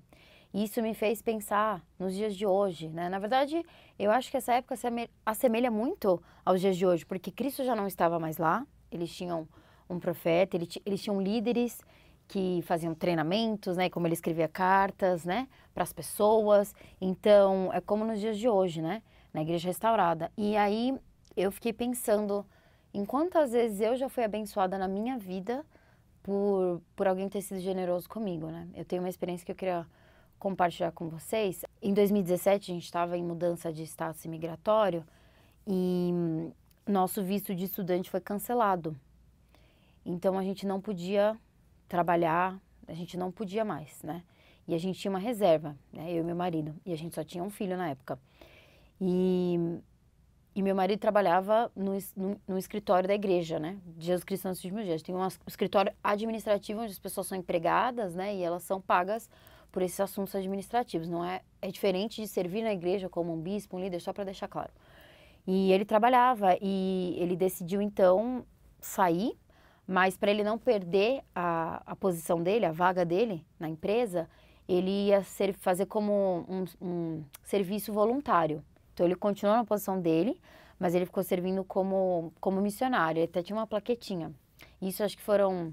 Isso 0.58 0.82
me 0.82 0.96
fez 0.96 1.22
pensar 1.22 1.86
nos 2.00 2.16
dias 2.16 2.36
de 2.36 2.44
hoje, 2.44 2.90
né? 2.90 3.10
Na 3.10 3.20
verdade, 3.20 3.64
eu 4.00 4.10
acho 4.10 4.32
que 4.32 4.38
essa 4.38 4.56
época 4.56 4.76
se 4.76 4.88
assemelha 5.24 5.70
muito 5.70 6.20
aos 6.44 6.60
dias 6.60 6.76
de 6.76 6.84
hoje, 6.84 7.06
porque 7.06 7.30
Cristo 7.30 7.64
já 7.64 7.76
não 7.76 7.86
estava 7.86 8.18
mais 8.18 8.40
lá. 8.40 8.66
Eles 8.92 9.16
tinham 9.16 9.48
um 9.88 10.00
profeta, 10.00 10.58
eles 10.58 11.04
tinham 11.04 11.22
líderes 11.22 11.80
que 12.28 12.64
faziam 12.64 12.96
treinamentos, 12.96 13.78
né, 13.78 13.88
como 13.88 14.08
ele 14.08 14.16
escrevia 14.16 14.48
cartas, 14.48 15.24
né, 15.26 15.48
para 15.76 15.84
as 15.84 15.94
pessoas. 15.94 16.74
Então, 17.00 17.70
é 17.72 17.80
como 17.80 18.04
nos 18.04 18.20
dias 18.20 18.36
de 18.36 18.50
hoje, 18.50 18.82
né, 18.82 19.04
na 19.32 19.44
igreja 19.44 19.68
restaurada. 19.68 20.32
E 20.36 20.58
aí 20.58 20.98
eu 21.36 21.52
fiquei 21.52 21.72
pensando 21.72 22.44
em 22.92 23.06
quantas 23.06 23.52
vezes 23.52 23.80
eu 23.80 23.96
já 23.96 24.10
fui 24.10 24.24
abençoada 24.24 24.76
na 24.76 24.88
minha 24.88 25.20
vida 25.20 25.64
por, 26.24 26.82
por 26.96 27.08
alguém 27.08 27.30
ter 27.30 27.44
sido 27.44 27.60
generoso 27.60 28.10
comigo, 28.10 28.48
né? 28.48 28.68
Eu 28.74 28.84
tenho 28.84 29.04
uma 29.04 29.10
experiência 29.10 29.46
que 29.46 29.52
eu 29.52 29.56
queria 29.56 29.86
compartilhar 30.40 30.92
com 30.92 31.10
vocês. 31.10 31.64
Em 31.82 31.94
2017, 31.94 32.72
a 32.72 32.74
gente 32.74 32.86
estava 32.86 33.18
em 33.18 33.24
mudança 33.24 33.72
de 33.72 33.84
status 33.84 34.24
imigratório 34.26 35.04
e 35.68 36.12
nosso 36.88 37.24
visto 37.24 37.54
de 37.54 37.66
estudante 37.66 38.10
foi 38.10 38.22
cancelado. 38.22 38.96
Então, 40.06 40.38
a 40.38 40.44
gente 40.44 40.66
não 40.66 40.80
podia 40.80 41.38
trabalhar, 41.88 42.60
a 42.88 42.94
gente 42.94 43.18
não 43.18 43.32
podia 43.32 43.66
mais, 43.66 44.02
né? 44.04 44.24
E 44.68 44.76
a 44.76 44.78
gente 44.78 45.00
tinha 45.00 45.10
uma 45.10 45.20
reserva, 45.20 45.76
né? 45.92 46.12
Eu 46.12 46.22
e 46.22 46.24
meu 46.24 46.36
marido. 46.36 46.76
E 46.86 46.94
a 46.94 46.98
gente 46.98 47.16
só 47.16 47.24
tinha 47.24 47.44
um 47.44 47.50
filho 47.50 47.78
na 47.78 47.90
época. 47.90 48.20
E, 49.00 49.80
e 50.54 50.62
meu 50.62 50.76
marido 50.76 51.00
trabalhava 51.00 51.72
no, 51.76 51.98
no, 52.16 52.42
no 52.48 52.58
escritório 52.58 53.08
da 53.08 53.16
igreja, 53.16 53.60
né? 53.60 53.78
De 53.98 54.08
Jesus 54.08 54.24
Cristo 54.24 54.48
nos 54.48 54.64
últimos 54.64 54.86
dias. 54.86 55.02
Tem 55.02 55.16
um 55.16 55.28
escritório 55.46 55.94
administrativo 56.04 56.82
onde 56.82 56.92
as 56.92 57.00
pessoas 57.00 57.28
são 57.28 57.38
empregadas, 57.38 58.14
né? 58.14 58.36
E 58.36 58.44
elas 58.44 58.64
são 58.64 58.82
pagas 58.82 59.30
por 59.78 59.84
esses 59.84 60.00
assuntos 60.00 60.34
administrativos. 60.34 61.08
Não 61.08 61.24
é, 61.24 61.42
é 61.62 61.68
diferente 61.68 62.20
de 62.20 62.28
servir 62.28 62.64
na 62.64 62.74
igreja 62.74 63.08
como 63.08 63.32
um 63.32 63.40
bispo, 63.40 63.78
um 63.78 63.80
líder, 63.80 64.00
só 64.00 64.12
para 64.12 64.24
deixar 64.24 64.48
claro. 64.48 64.72
E 65.46 65.72
ele 65.72 65.86
trabalhava 65.86 66.58
e 66.60 67.16
ele 67.20 67.36
decidiu 67.36 67.80
então 67.80 68.44
sair, 68.82 69.38
mas 69.88 70.18
para 70.18 70.32
ele 70.32 70.44
não 70.44 70.58
perder 70.58 71.22
a, 71.36 71.84
a 71.86 71.96
posição 71.96 72.42
dele, 72.42 72.66
a 72.66 72.72
vaga 72.72 73.06
dele 73.06 73.46
na 73.60 73.70
empresa, 73.70 74.28
ele 74.68 75.10
ia 75.10 75.22
ser, 75.22 75.54
fazer 75.54 75.86
como 75.86 76.44
um, 76.50 76.66
um 76.82 77.24
serviço 77.44 77.94
voluntário. 77.94 78.64
Então 78.96 79.06
ele 79.06 79.14
continuou 79.16 79.56
na 79.58 79.64
posição 79.64 80.02
dele, 80.02 80.42
mas 80.80 80.96
ele 80.96 81.06
ficou 81.06 81.22
servindo 81.22 81.64
como, 81.64 82.34
como 82.42 82.60
missionário. 82.62 83.20
Ele 83.20 83.26
até 83.26 83.44
tinha 83.44 83.56
uma 83.56 83.68
plaquetinha. 83.68 84.34
Isso 84.82 85.04
acho 85.04 85.16
que 85.16 85.22
foram, 85.22 85.72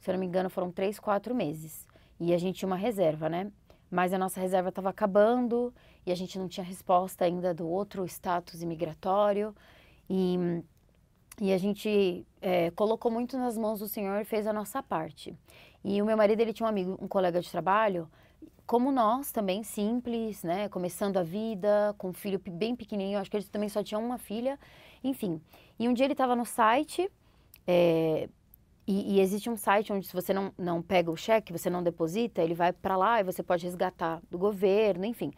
se 0.00 0.10
eu 0.10 0.12
não 0.12 0.20
me 0.20 0.26
engano, 0.26 0.50
foram 0.50 0.70
três, 0.70 1.00
quatro 1.00 1.34
meses. 1.34 1.90
E 2.24 2.32
a 2.32 2.38
gente 2.38 2.60
tinha 2.60 2.68
uma 2.68 2.76
reserva, 2.76 3.28
né? 3.28 3.50
Mas 3.90 4.12
a 4.12 4.18
nossa 4.18 4.40
reserva 4.40 4.68
estava 4.68 4.88
acabando 4.90 5.74
e 6.06 6.12
a 6.12 6.14
gente 6.14 6.38
não 6.38 6.46
tinha 6.46 6.64
resposta 6.64 7.24
ainda 7.24 7.52
do 7.52 7.68
outro 7.68 8.04
status 8.06 8.62
imigratório. 8.62 9.52
E, 10.08 10.62
e 11.40 11.52
a 11.52 11.58
gente 11.58 12.24
é, 12.40 12.70
colocou 12.70 13.10
muito 13.10 13.36
nas 13.36 13.58
mãos 13.58 13.80
do 13.80 13.88
Senhor 13.88 14.20
e 14.20 14.24
fez 14.24 14.46
a 14.46 14.52
nossa 14.52 14.80
parte. 14.80 15.36
E 15.84 16.00
o 16.00 16.06
meu 16.06 16.16
marido, 16.16 16.40
ele 16.40 16.52
tinha 16.52 16.64
um 16.64 16.70
amigo, 16.70 16.96
um 17.02 17.08
colega 17.08 17.40
de 17.40 17.50
trabalho, 17.50 18.08
como 18.66 18.92
nós 18.92 19.32
também, 19.32 19.64
simples, 19.64 20.44
né? 20.44 20.68
Começando 20.68 21.16
a 21.16 21.24
vida, 21.24 21.92
com 21.98 22.10
um 22.10 22.12
filho 22.12 22.40
bem 22.48 22.76
pequenininho, 22.76 23.18
acho 23.18 23.28
que 23.28 23.36
ele 23.36 23.44
também 23.46 23.68
só 23.68 23.82
tinha 23.82 23.98
uma 23.98 24.16
filha, 24.16 24.56
enfim. 25.02 25.40
E 25.76 25.88
um 25.88 25.92
dia 25.92 26.06
ele 26.06 26.14
estava 26.14 26.36
no 26.36 26.46
site, 26.46 27.10
é, 27.66 28.28
e, 28.86 29.14
e, 29.14 29.20
existe 29.20 29.48
um 29.48 29.56
site 29.56 29.92
onde 29.92 30.06
se 30.06 30.12
você 30.12 30.34
não, 30.34 30.52
não 30.58 30.82
pega 30.82 31.10
o 31.10 31.16
cheque, 31.16 31.52
você 31.52 31.70
não 31.70 31.82
deposita, 31.82 32.42
ele 32.42 32.54
vai 32.54 32.72
para 32.72 32.96
lá 32.96 33.20
e 33.20 33.24
você 33.24 33.42
pode 33.42 33.64
resgatar 33.64 34.20
do 34.28 34.36
governo, 34.36 35.04
enfim. 35.04 35.32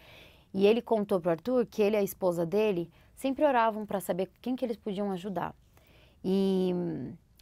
E 0.53 0.67
ele 0.67 0.81
contou 0.81 1.21
para 1.21 1.33
Arthur 1.33 1.67
que 1.67 1.83
ele 1.83 1.97
e 1.97 1.99
a 1.99 2.03
esposa 2.03 2.47
dele 2.47 2.91
sempre 3.15 3.45
oravam 3.45 3.85
para 3.85 4.01
saber 4.01 4.31
quem 4.41 4.57
que 4.57 4.65
eles 4.65 4.77
podiam 4.77 5.11
ajudar. 5.13 5.55
E, 6.25 6.73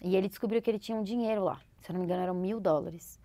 e 0.02 0.16
ele 0.16 0.28
descobriu 0.28 0.60
que 0.60 0.70
ele 0.70 0.78
tinha 0.78 0.98
um 0.98 1.04
dinheiro 1.04 1.44
lá, 1.44 1.60
se 1.80 1.90
eu 1.90 1.92
não 1.92 2.00
me 2.00 2.06
engano 2.06 2.22
eram 2.22 2.34
mil 2.34 2.58
dólares. 2.58 3.20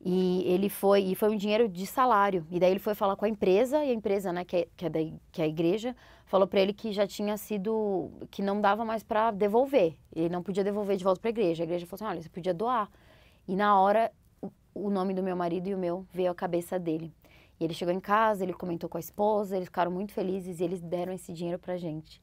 E 0.00 0.44
ele 0.46 0.68
foi, 0.68 1.02
e 1.02 1.14
foi 1.14 1.28
um 1.28 1.36
dinheiro 1.36 1.68
de 1.68 1.86
salário. 1.86 2.46
E 2.50 2.60
daí 2.60 2.70
ele 2.70 2.78
foi 2.78 2.94
falar 2.94 3.16
com 3.16 3.24
a 3.24 3.28
empresa, 3.28 3.84
e 3.84 3.90
a 3.90 3.94
empresa, 3.94 4.32
né, 4.32 4.44
que 4.44 4.56
é, 4.56 4.68
que 4.76 4.86
é, 4.86 4.88
da, 4.88 5.00
que 5.32 5.42
é 5.42 5.44
a 5.44 5.48
igreja, 5.48 5.94
falou 6.26 6.46
para 6.46 6.60
ele 6.60 6.72
que 6.72 6.92
já 6.92 7.06
tinha 7.06 7.36
sido, 7.36 8.10
que 8.30 8.40
não 8.40 8.60
dava 8.60 8.84
mais 8.84 9.02
para 9.02 9.30
devolver. 9.30 9.96
Ele 10.14 10.28
não 10.28 10.42
podia 10.42 10.62
devolver 10.62 10.96
de 10.96 11.04
volta 11.04 11.20
para 11.20 11.28
a 11.28 11.32
igreja. 11.32 11.62
A 11.62 11.66
igreja 11.66 11.86
falou 11.86 11.96
assim: 11.96 12.12
olha, 12.12 12.22
você 12.22 12.28
podia 12.28 12.54
doar. 12.54 12.88
E 13.46 13.56
na 13.56 13.78
hora, 13.80 14.12
o, 14.40 14.50
o 14.74 14.90
nome 14.90 15.14
do 15.14 15.22
meu 15.22 15.34
marido 15.34 15.68
e 15.68 15.74
o 15.74 15.78
meu 15.78 16.06
veio 16.12 16.30
à 16.30 16.34
cabeça 16.34 16.78
dele. 16.78 17.12
E 17.58 17.64
ele 17.64 17.74
chegou 17.74 17.92
em 17.92 18.00
casa, 18.00 18.44
ele 18.44 18.52
comentou 18.52 18.88
com 18.88 18.98
a 18.98 19.00
esposa, 19.00 19.56
eles 19.56 19.66
ficaram 19.66 19.90
muito 19.90 20.12
felizes 20.12 20.60
e 20.60 20.64
eles 20.64 20.80
deram 20.80 21.12
esse 21.12 21.32
dinheiro 21.32 21.58
para 21.58 21.76
gente. 21.76 22.22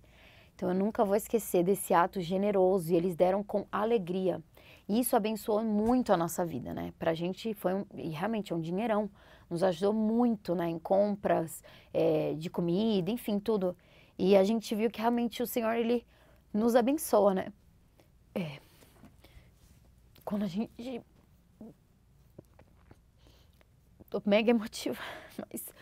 Então 0.56 0.70
eu 0.70 0.76
nunca 0.76 1.04
vou 1.04 1.16
esquecer 1.16 1.64
desse 1.64 1.94
ato 1.94 2.22
generoso 2.22 2.94
e 2.94 2.96
eles 2.96 3.16
deram 3.16 3.44
com 3.44 3.68
alegria. 3.70 4.42
E 4.88 5.00
isso 5.00 5.16
abençoou 5.16 5.64
muito 5.64 6.14
a 6.14 6.18
nossa 6.18 6.46
vida, 6.46 6.74
né? 6.74 6.94
Pra 7.00 7.14
gente 7.14 7.54
foi 7.54 7.74
um, 7.74 7.86
e 7.96 8.10
realmente 8.10 8.54
é 8.54 8.56
um 8.56 8.62
dinheirão. 8.62 9.10
Nos 9.50 9.64
ajudou 9.64 9.94
muito, 9.94 10.54
né? 10.56 10.68
Em 10.70 10.80
compras 10.80 11.64
é, 11.94 12.34
de 12.34 12.50
comida, 12.50 13.10
enfim, 13.12 13.40
tudo. 13.40 13.76
E 14.18 14.36
a 14.36 14.44
gente 14.44 14.74
viu 14.76 14.90
que 14.90 15.00
realmente 15.00 15.42
o 15.42 15.48
Senhor, 15.48 15.74
Ele 15.74 16.06
nos 16.54 16.76
abençoa, 16.76 17.34
né? 17.34 17.54
É, 18.34 18.60
quando 20.24 20.44
a 20.44 20.48
gente... 20.48 21.02
Tô 24.10 24.22
mega 24.26 24.52
emotiva, 24.52 25.02
mas 25.52 25.74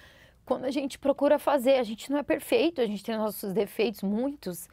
quando 0.46 0.66
a 0.66 0.72
gente 0.72 0.98
procura 0.98 1.38
fazer, 1.38 1.78
a 1.78 1.84
gente 1.84 2.12
não 2.12 2.18
é 2.18 2.24
perfeito, 2.24 2.82
a 2.82 2.86
gente 2.86 3.04
tem 3.04 3.16
nossos 3.16 3.54
defeitos, 3.54 4.02
muitos, 4.02 4.68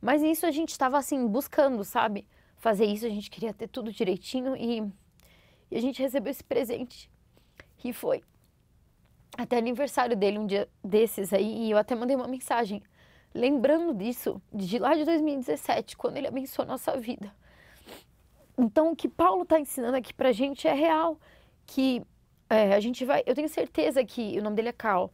mas 0.00 0.22
nisso 0.22 0.46
a 0.46 0.50
gente 0.50 0.70
estava 0.70 0.96
assim, 0.96 1.26
buscando, 1.26 1.84
sabe? 1.84 2.26
Fazer 2.60 2.84
isso, 2.84 3.06
a 3.06 3.08
gente 3.08 3.30
queria 3.30 3.52
ter 3.52 3.66
tudo 3.66 3.90
direitinho 3.90 4.54
e, 4.54 4.80
e 5.70 5.76
a 5.76 5.80
gente 5.80 6.00
recebeu 6.00 6.30
esse 6.30 6.44
presente 6.44 7.10
que 7.78 7.92
foi 7.92 8.22
até 9.36 9.56
aniversário 9.56 10.14
dele 10.14 10.38
um 10.38 10.46
dia 10.46 10.68
desses 10.84 11.32
aí 11.32 11.66
e 11.66 11.70
eu 11.70 11.78
até 11.78 11.94
mandei 11.94 12.14
uma 12.14 12.28
mensagem 12.28 12.82
lembrando 13.34 13.94
disso 13.94 14.40
de 14.52 14.78
lá 14.78 14.94
de 14.94 15.04
2017 15.04 15.96
quando 15.96 16.18
ele 16.18 16.28
abençoou 16.28 16.68
nossa 16.68 16.96
vida. 16.98 17.34
Então 18.58 18.92
o 18.92 18.96
que 18.96 19.08
Paulo 19.08 19.42
está 19.42 19.58
ensinando 19.58 19.96
aqui 19.96 20.12
para 20.12 20.28
a 20.28 20.32
gente 20.32 20.68
é 20.68 20.74
real 20.74 21.18
que 21.66 22.02
é, 22.50 22.74
a 22.74 22.80
gente 22.80 23.04
vai, 23.06 23.22
eu 23.24 23.34
tenho 23.34 23.48
certeza 23.48 24.04
que 24.04 24.38
o 24.38 24.42
nome 24.42 24.56
dele 24.56 24.68
é 24.68 24.72
Carl 24.72 25.10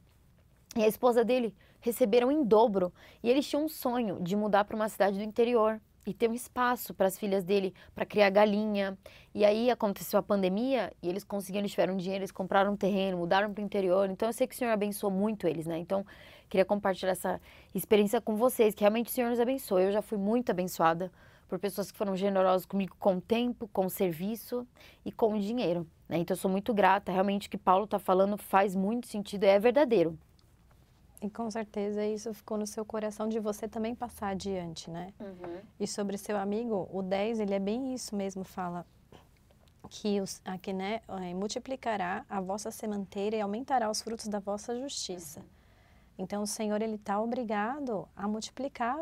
e 0.75 0.83
a 0.83 0.89
esposa 0.89 1.25
dele 1.25 1.55
receberam 1.81 2.33
em 2.33 2.43
dobro 2.43 2.93
e 3.23 3.31
eles 3.31 3.47
tinham 3.47 3.65
um 3.65 3.69
sonho 3.69 4.21
de 4.21 4.35
mudar 4.35 4.65
para 4.65 4.75
uma 4.75 4.89
cidade 4.89 5.19
do 5.19 5.23
interior 5.23 5.81
e 6.07 6.15
ter 6.15 6.31
um 6.31 6.35
espaço 6.35 6.95
para 6.95 7.09
as 7.09 7.19
filhas 7.19 7.43
dele 7.43 7.75
para 7.95 8.07
criar 8.07 8.31
galinha. 8.31 8.97
E 9.35 9.45
aí 9.45 9.71
aconteceu 9.71 10.19
a 10.19 10.23
pandemia 10.23 10.93
e 11.03 11.09
eles 11.09 11.25
conseguiram, 11.25 11.63
eles 11.63 11.73
tiveram 11.73 11.97
dinheiro, 11.97 12.23
eles 12.23 12.33
compraram 12.33 12.73
um 12.73 12.77
terreno, 12.77 13.19
mudaram 13.19 13.53
para 13.53 13.61
o 13.61 13.65
interior. 13.65 14.09
Então 14.09 14.29
eu 14.29 14.33
sei 14.33 14.47
que 14.47 14.55
o 14.55 14.59
Senhor 14.59 14.71
abençoou 14.71 15.13
muito 15.13 15.47
eles, 15.47 15.67
né? 15.67 15.79
Então 15.79 16.07
queria 16.49 16.65
compartilhar 16.65 17.13
essa 17.13 17.41
experiência 17.75 18.21
com 18.21 18.37
vocês, 18.37 18.75
que 18.75 18.83
realmente 18.83 19.09
o 19.09 19.13
Senhor 19.13 19.29
nos 19.29 19.41
abençoe. 19.41 19.85
Eu 19.85 19.93
já 19.93 20.01
fui 20.01 20.17
muito 20.17 20.51
abençoada 20.51 21.11
por 21.49 21.59
pessoas 21.59 21.91
que 21.91 21.99
foram 21.99 22.17
generosas 22.17 22.67
comigo 22.67 22.97
com 22.99 23.21
tempo, 23.21 23.69
com 23.73 23.89
serviço 23.89 24.67
e 25.05 25.13
com 25.13 25.39
dinheiro. 25.39 25.87
Né? 26.09 26.19
Então 26.19 26.35
eu 26.35 26.39
sou 26.39 26.51
muito 26.51 26.73
grata. 26.73 27.13
Realmente 27.13 27.49
o 27.49 27.51
que 27.51 27.59
Paulo 27.59 27.85
está 27.85 27.99
falando 27.99 28.37
faz 28.37 28.75
muito 28.75 29.07
sentido, 29.07 29.45
é 29.45 29.59
verdadeiro. 29.59 30.19
E 31.21 31.31
com 31.31 31.51
certeza 31.51 32.05
isso 32.05 32.33
ficou 32.35 32.59
no 32.59 32.67
seu 32.67 32.85
coração 32.85 33.29
de 33.29 33.39
você 33.39 33.67
também 33.67 33.95
passar 33.95 34.29
adiante, 34.29 34.91
né? 34.91 35.15
Uhum. 35.19 35.61
E 35.81 35.87
sobre 35.87 36.19
seu 36.19 36.37
amigo, 36.37 36.89
o 36.93 37.03
10, 37.03 37.41
ele 37.41 37.55
é 37.55 37.59
bem 37.59 37.95
isso 37.95 38.15
mesmo, 38.15 38.45
fala 38.45 38.87
que 39.89 40.21
os, 40.21 40.43
aqui, 40.45 40.73
né, 40.73 41.01
é, 41.09 41.33
multiplicará 41.33 42.25
a 42.29 42.41
vossa 42.41 42.71
sementeira 42.71 43.37
e 43.37 43.41
aumentará 43.41 43.91
os 43.91 44.03
frutos 44.03 44.27
da 44.27 44.41
vossa 44.41 44.79
justiça. 44.79 45.41
Uhum. 45.41 45.47
Então 46.19 46.43
o 46.43 46.47
Senhor 46.47 46.83
ele 46.83 46.97
está 46.97 47.21
obrigado 47.21 48.09
a 48.17 48.27
multiplicar 48.27 49.01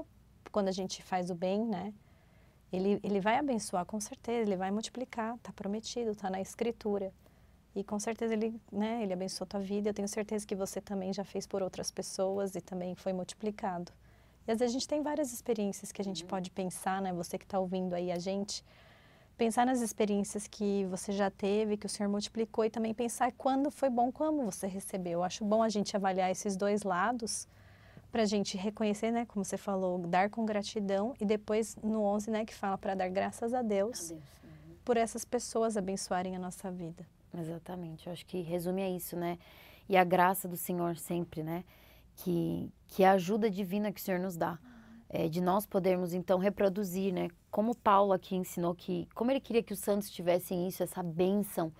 quando 0.53 0.69
a 0.69 0.73
gente 0.73 1.03
faz 1.03 1.31
o 1.31 1.35
bem, 1.35 1.65
né? 1.67 1.93
Ele, 2.73 3.01
ele 3.03 3.21
vai 3.21 3.39
abençoar 3.39 3.85
com 3.85 4.01
certeza, 4.01 4.43
ele 4.43 4.57
vai 4.57 4.71
multiplicar, 4.71 5.37
está 5.37 5.53
prometido, 5.53 6.11
está 6.11 6.29
na 6.29 6.41
escritura. 6.41 7.13
E 7.75 7.83
com 7.83 7.99
certeza 7.99 8.35
ele, 8.35 8.55
né, 8.71 9.03
ele 9.03 9.13
abençoou 9.13 9.47
tua 9.47 9.61
vida. 9.61 9.91
Eu 9.91 9.95
tenho 9.95 10.09
certeza 10.09 10.47
que 10.47 10.55
você 10.55 10.81
também 10.81 11.13
já 11.13 11.25
fez 11.25 11.47
por 11.47 11.63
outras 11.63 11.91
pessoas 11.91 12.55
e 12.55 12.61
também 12.61 12.95
foi 12.95 13.13
multiplicado. 13.13 13.93
E 14.47 14.53
às 14.53 14.59
vezes 14.59 14.75
a 14.75 14.79
gente 14.79 14.89
tem 14.89 15.03
várias 15.03 15.33
experiências 15.33 15.91
que 15.91 16.01
a 16.01 16.05
gente 16.05 16.23
uhum. 16.23 16.29
pode 16.29 16.51
pensar, 16.51 17.03
né? 17.03 17.13
Você 17.13 17.39
que 17.39 17.45
está 17.45 17.59
ouvindo 17.59 17.95
aí 17.95 18.13
a 18.13 18.19
gente, 18.19 18.65
pensar 19.37 19.67
nas 19.67 19.81
experiências 19.81 20.47
que 20.47 20.85
você 20.85 21.13
já 21.13 21.31
teve, 21.31 21.77
que 21.77 21.87
o 21.87 21.89
Senhor 21.89 22.09
multiplicou 22.09 22.65
e 22.65 22.71
também 22.71 22.95
pensar 22.95 23.33
quando 23.33 23.71
foi 23.71 23.91
bom, 23.91 24.13
como 24.13 24.45
você 24.45 24.67
recebeu. 24.67 25.13
Eu 25.21 25.25
acho 25.25 25.45
bom 25.45 25.63
a 25.63 25.69
gente 25.69 25.97
avaliar 25.97 26.31
esses 26.31 26.57
dois 26.57 26.83
lados 26.83 27.49
para 28.13 28.23
a 28.23 28.27
gente 28.27 28.57
reconhecer, 28.57 29.11
né? 29.11 29.27
Como 29.27 29.45
você 29.45 29.57
falou, 29.57 29.99
dar 29.99 30.31
com 30.31 30.47
gratidão 30.47 31.15
e 31.21 31.25
depois 31.25 31.77
no 31.83 32.03
11, 32.03 32.31
né? 32.31 32.45
Que 32.45 32.55
fala 32.55 32.79
para 32.79 32.95
dar 32.95 33.09
graças 33.09 33.53
a 33.53 33.63
Deus, 33.63 34.11
a 34.11 34.15
Deus. 34.15 34.23
Uhum. 34.45 34.77
por 34.85 34.97
essas 34.97 35.25
pessoas 35.25 35.77
abençoarem 35.77 36.37
a 36.37 36.39
nossa 36.39 36.71
vida. 36.71 37.05
Exatamente, 37.39 38.07
eu 38.07 38.13
acho 38.13 38.25
que 38.27 38.41
resume 38.43 38.83
a 38.83 38.91
isso, 38.91 39.17
né? 39.17 39.39
E 39.89 39.97
a 39.97 40.05
graça 40.05 40.47
do 40.49 40.57
Senhor 40.57 40.97
sempre, 40.97 41.43
né? 41.43 41.65
Que, 42.17 42.73
que 42.89 43.03
é 43.03 43.09
a 43.09 43.13
ajuda 43.13 43.51
divina 43.51 43.93
que 43.93 44.01
o 44.01 44.03
Senhor 44.03 44.21
nos 44.21 44.37
dá. 44.37 44.59
É, 45.09 45.29
de 45.29 45.41
nós 45.41 45.67
podermos 45.67 46.13
então 46.15 46.39
reproduzir, 46.39 47.13
né? 47.13 47.29
Como 47.51 47.75
Paulo 47.75 48.13
aqui 48.13 48.35
ensinou 48.37 48.75
que, 48.75 49.09
como 49.15 49.31
ele 49.31 49.41
queria 49.41 49.63
que 49.63 49.73
os 49.73 49.79
santos 49.79 50.11
tivessem 50.11 50.67
isso, 50.67 50.83
essa 50.83 51.03
bênção 51.03 51.73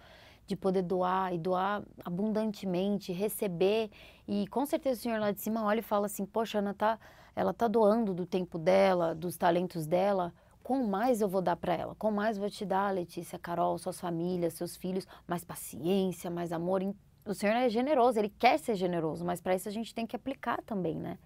de 0.47 0.57
poder 0.57 0.83
doar 0.83 1.35
e 1.35 1.39
doar 1.39 1.83
abundantemente, 2.05 3.13
receber. 3.13 3.91
E 4.29 4.47
com 4.49 4.67
certeza 4.67 5.01
o 5.01 5.03
Senhor 5.03 5.19
lá 5.19 5.33
de 5.33 5.41
cima 5.41 5.65
olha 5.65 5.81
e 5.81 5.83
fala 5.83 6.07
assim: 6.07 6.27
Poxa, 6.27 6.59
Ana 6.59 6.75
tá, 6.75 6.99
ela 7.35 7.55
tá 7.55 7.67
doando 7.67 8.13
do 8.13 8.27
tempo 8.27 8.59
dela, 8.59 9.15
dos 9.15 9.37
talentos 9.37 9.87
dela 9.87 10.33
com 10.65 10.83
mais 10.83 11.21
eu 11.21 11.29
vou 11.29 11.43
dar 11.43 11.57
para 11.57 11.75
ela? 11.75 11.95
Com 11.95 12.11
mais 12.11 12.39
vou 12.39 12.49
te 12.49 12.65
dar, 12.65 12.93
Letícia, 12.93 13.39
Carol, 13.39 13.77
suas 13.77 14.01
famílias, 14.01 14.55
seus 14.55 14.75
filhos, 14.75 15.07
mais 15.29 15.45
paciência, 15.45 16.31
mais 16.31 16.53
amor. 16.53 16.83
O 17.27 17.35
Senhor 17.35 17.55
é 17.55 17.69
generoso, 17.69 18.19
Ele 18.19 18.31
quer 18.31 18.59
ser 18.59 18.75
generoso, 18.75 19.25
mas 19.27 19.43
para 19.43 19.55
isso 19.55 19.69
a 19.69 19.73
gente 19.73 19.95
tem 19.95 20.07
que 20.07 20.17
aplicar 20.17 20.63
também, 20.63 20.97
né? 20.97 21.19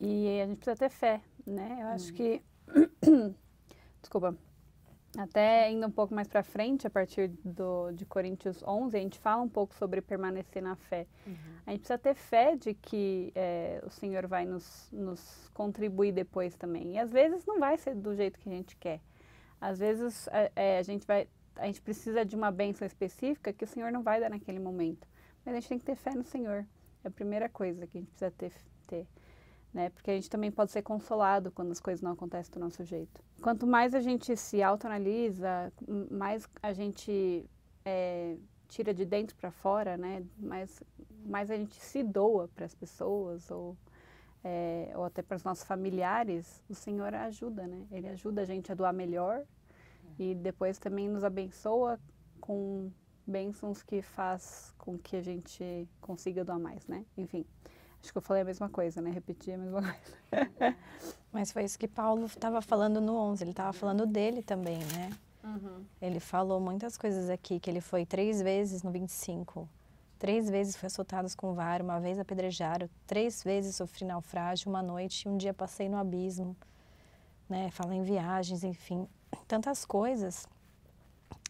E 0.00 0.40
a 0.40 0.46
gente 0.46 0.56
precisa 0.56 0.76
ter 0.76 0.90
fé, 0.90 1.20
né? 1.46 1.78
Eu 1.80 1.86
acho 1.86 2.10
hum. 2.10 2.14
que. 2.16 2.42
Desculpa. 4.02 4.36
Até 5.18 5.68
indo 5.70 5.84
um 5.86 5.90
pouco 5.90 6.14
mais 6.14 6.28
para 6.28 6.42
frente, 6.42 6.86
a 6.86 6.90
partir 6.90 7.28
do, 7.44 7.90
de 7.92 8.06
Coríntios 8.06 8.62
11, 8.62 8.96
a 8.96 9.00
gente 9.00 9.18
fala 9.18 9.42
um 9.42 9.48
pouco 9.48 9.74
sobre 9.74 10.00
permanecer 10.00 10.62
na 10.62 10.76
fé. 10.76 11.06
Uhum. 11.26 11.34
A 11.66 11.70
gente 11.72 11.80
precisa 11.80 11.98
ter 11.98 12.14
fé 12.14 12.56
de 12.56 12.74
que 12.74 13.32
é, 13.34 13.82
o 13.84 13.90
Senhor 13.90 14.28
vai 14.28 14.44
nos, 14.44 14.88
nos 14.92 15.50
contribuir 15.52 16.12
depois 16.12 16.56
também. 16.56 16.94
E 16.94 16.98
às 16.98 17.10
vezes 17.10 17.44
não 17.44 17.58
vai 17.58 17.76
ser 17.76 17.96
do 17.96 18.14
jeito 18.14 18.38
que 18.38 18.48
a 18.48 18.52
gente 18.52 18.76
quer. 18.76 19.00
Às 19.60 19.80
vezes 19.80 20.28
é, 20.28 20.52
é, 20.54 20.78
a 20.78 20.82
gente 20.82 21.04
vai, 21.04 21.26
a 21.56 21.66
gente 21.66 21.82
precisa 21.82 22.24
de 22.24 22.36
uma 22.36 22.52
bênção 22.52 22.86
específica 22.86 23.52
que 23.52 23.64
o 23.64 23.68
Senhor 23.68 23.90
não 23.90 24.04
vai 24.04 24.20
dar 24.20 24.30
naquele 24.30 24.60
momento. 24.60 25.08
Mas 25.44 25.54
a 25.54 25.58
gente 25.58 25.68
tem 25.68 25.78
que 25.78 25.84
ter 25.84 25.96
fé 25.96 26.14
no 26.14 26.22
Senhor. 26.22 26.64
É 27.02 27.08
a 27.08 27.10
primeira 27.10 27.48
coisa 27.48 27.84
que 27.84 27.98
a 27.98 28.00
gente 28.00 28.10
precisa 28.10 28.30
ter, 28.30 28.52
ter 28.86 29.06
né? 29.72 29.90
Porque 29.90 30.10
a 30.10 30.14
gente 30.14 30.28
também 30.28 30.50
pode 30.50 30.72
ser 30.72 30.82
consolado 30.82 31.50
quando 31.50 31.70
as 31.70 31.80
coisas 31.80 32.02
não 32.02 32.12
acontecem 32.12 32.52
do 32.52 32.60
nosso 32.60 32.84
jeito. 32.84 33.22
Quanto 33.40 33.66
mais 33.66 33.94
a 33.94 34.00
gente 34.00 34.36
se 34.36 34.62
autoanalisa, 34.62 35.72
mais 36.10 36.48
a 36.62 36.72
gente 36.72 37.48
é, 37.84 38.36
tira 38.68 38.92
de 38.92 39.04
dentro 39.04 39.36
para 39.36 39.50
fora, 39.50 39.96
né? 39.96 40.24
Mais, 40.38 40.82
mais 41.24 41.50
a 41.50 41.56
gente 41.56 41.74
se 41.76 42.02
doa 42.02 42.48
para 42.48 42.66
as 42.66 42.74
pessoas 42.74 43.50
ou 43.50 43.76
é, 44.42 44.90
ou 44.94 45.04
até 45.04 45.22
para 45.22 45.36
os 45.36 45.44
nossos 45.44 45.64
familiares, 45.64 46.62
o 46.68 46.74
Senhor 46.74 47.14
ajuda, 47.14 47.66
né? 47.66 47.86
Ele 47.90 48.08
ajuda 48.08 48.42
a 48.42 48.44
gente 48.44 48.72
a 48.72 48.74
doar 48.74 48.92
melhor 48.92 49.44
e 50.18 50.34
depois 50.34 50.78
também 50.78 51.08
nos 51.08 51.24
abençoa 51.24 52.00
com 52.40 52.90
bênçãos 53.26 53.82
que 53.82 54.02
faz 54.02 54.74
com 54.78 54.98
que 54.98 55.16
a 55.16 55.22
gente 55.22 55.88
consiga 56.00 56.44
doar 56.44 56.58
mais, 56.58 56.86
né? 56.86 57.04
Enfim, 57.16 57.44
acho 58.02 58.12
que 58.12 58.18
eu 58.18 58.22
falei 58.22 58.42
a 58.42 58.44
mesma 58.44 58.68
coisa, 58.68 59.00
né? 59.00 59.10
Repeti 59.10 59.52
a 59.52 59.58
mesma 59.58 59.82
coisa. 59.82 60.76
Mas 61.32 61.52
foi 61.52 61.64
isso 61.64 61.78
que 61.78 61.88
Paulo 61.88 62.26
estava 62.26 62.60
falando 62.60 63.00
no 63.00 63.14
11, 63.14 63.44
ele 63.44 63.50
estava 63.50 63.72
falando 63.72 64.06
dele 64.06 64.42
também, 64.42 64.78
né? 64.78 65.10
Uhum. 65.44 65.84
Ele 66.00 66.20
falou 66.20 66.60
muitas 66.60 66.96
coisas 66.96 67.30
aqui, 67.30 67.58
que 67.58 67.70
ele 67.70 67.80
foi 67.80 68.04
três 68.04 68.42
vezes 68.42 68.82
no 68.82 68.90
25. 68.90 69.68
Três 70.18 70.50
vezes 70.50 70.76
foi 70.76 70.88
assaltado 70.88 71.28
com 71.36 71.54
vara, 71.54 71.82
uma 71.82 71.98
vez 71.98 72.18
apedrejaram, 72.18 72.90
três 73.06 73.42
vezes 73.42 73.76
sofri 73.76 74.04
naufrágio, 74.04 74.68
uma 74.68 74.82
noite, 74.82 75.28
um 75.28 75.36
dia 75.36 75.54
passei 75.54 75.88
no 75.88 75.96
abismo. 75.96 76.54
Né? 77.48 77.70
Fala 77.70 77.94
em 77.94 78.02
viagens, 78.02 78.62
enfim, 78.62 79.08
tantas 79.48 79.84
coisas. 79.84 80.46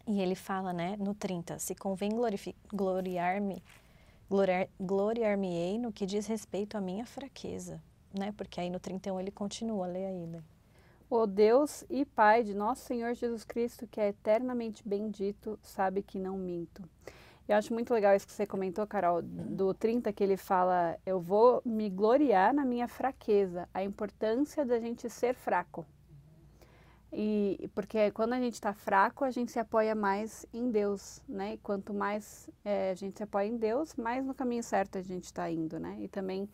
E 0.06 0.20
ele 0.20 0.34
fala, 0.34 0.72
né, 0.72 0.96
no 0.98 1.14
30, 1.14 1.58
se 1.58 1.74
convém 1.74 2.10
gloriar-me, 2.72 3.62
gloriar-me-ei 4.80 5.78
no 5.78 5.92
que 5.92 6.06
diz 6.06 6.26
respeito 6.26 6.76
à 6.76 6.80
minha 6.80 7.04
fraqueza, 7.04 7.82
né? 8.16 8.32
Porque 8.36 8.60
aí 8.60 8.70
no 8.70 8.78
31 8.78 9.18
ele 9.18 9.30
continua, 9.30 9.86
lê 9.86 10.06
aí, 10.06 10.26
né? 10.26 10.42
O 11.10 11.26
Deus 11.26 11.84
e 11.90 12.04
Pai 12.04 12.44
de 12.44 12.54
nosso 12.54 12.84
Senhor 12.84 13.12
Jesus 13.14 13.42
Cristo, 13.42 13.86
que 13.88 14.00
é 14.00 14.08
eternamente 14.08 14.86
bendito, 14.86 15.58
sabe 15.60 16.02
que 16.02 16.20
não 16.20 16.38
minto. 16.38 16.82
Eu 17.48 17.56
acho 17.56 17.74
muito 17.74 17.92
legal 17.92 18.14
isso 18.14 18.28
que 18.28 18.32
você 18.32 18.46
comentou, 18.46 18.86
Carol, 18.86 19.20
do 19.20 19.74
30, 19.74 20.12
que 20.12 20.22
ele 20.22 20.36
fala: 20.36 20.96
Eu 21.04 21.18
vou 21.20 21.60
me 21.64 21.90
gloriar 21.90 22.54
na 22.54 22.64
minha 22.64 22.86
fraqueza, 22.86 23.68
a 23.74 23.82
importância 23.82 24.64
da 24.64 24.78
gente 24.78 25.10
ser 25.10 25.34
fraco. 25.34 25.84
E 27.12 27.68
porque 27.74 28.10
quando 28.12 28.34
a 28.34 28.38
gente 28.38 28.54
está 28.54 28.72
fraco, 28.72 29.24
a 29.24 29.30
gente 29.30 29.50
se 29.50 29.58
apoia 29.58 29.94
mais 29.94 30.46
em 30.52 30.70
Deus, 30.70 31.20
né? 31.28 31.54
E 31.54 31.58
quanto 31.58 31.92
mais 31.92 32.48
é, 32.64 32.90
a 32.90 32.94
gente 32.94 33.16
se 33.16 33.22
apoia 33.22 33.46
em 33.48 33.56
Deus, 33.56 33.96
mais 33.96 34.24
no 34.24 34.34
caminho 34.34 34.62
certo 34.62 34.96
a 34.96 35.02
gente 35.02 35.24
está 35.24 35.50
indo, 35.50 35.78
né? 35.80 35.96
E 36.00 36.08
também 36.08 36.48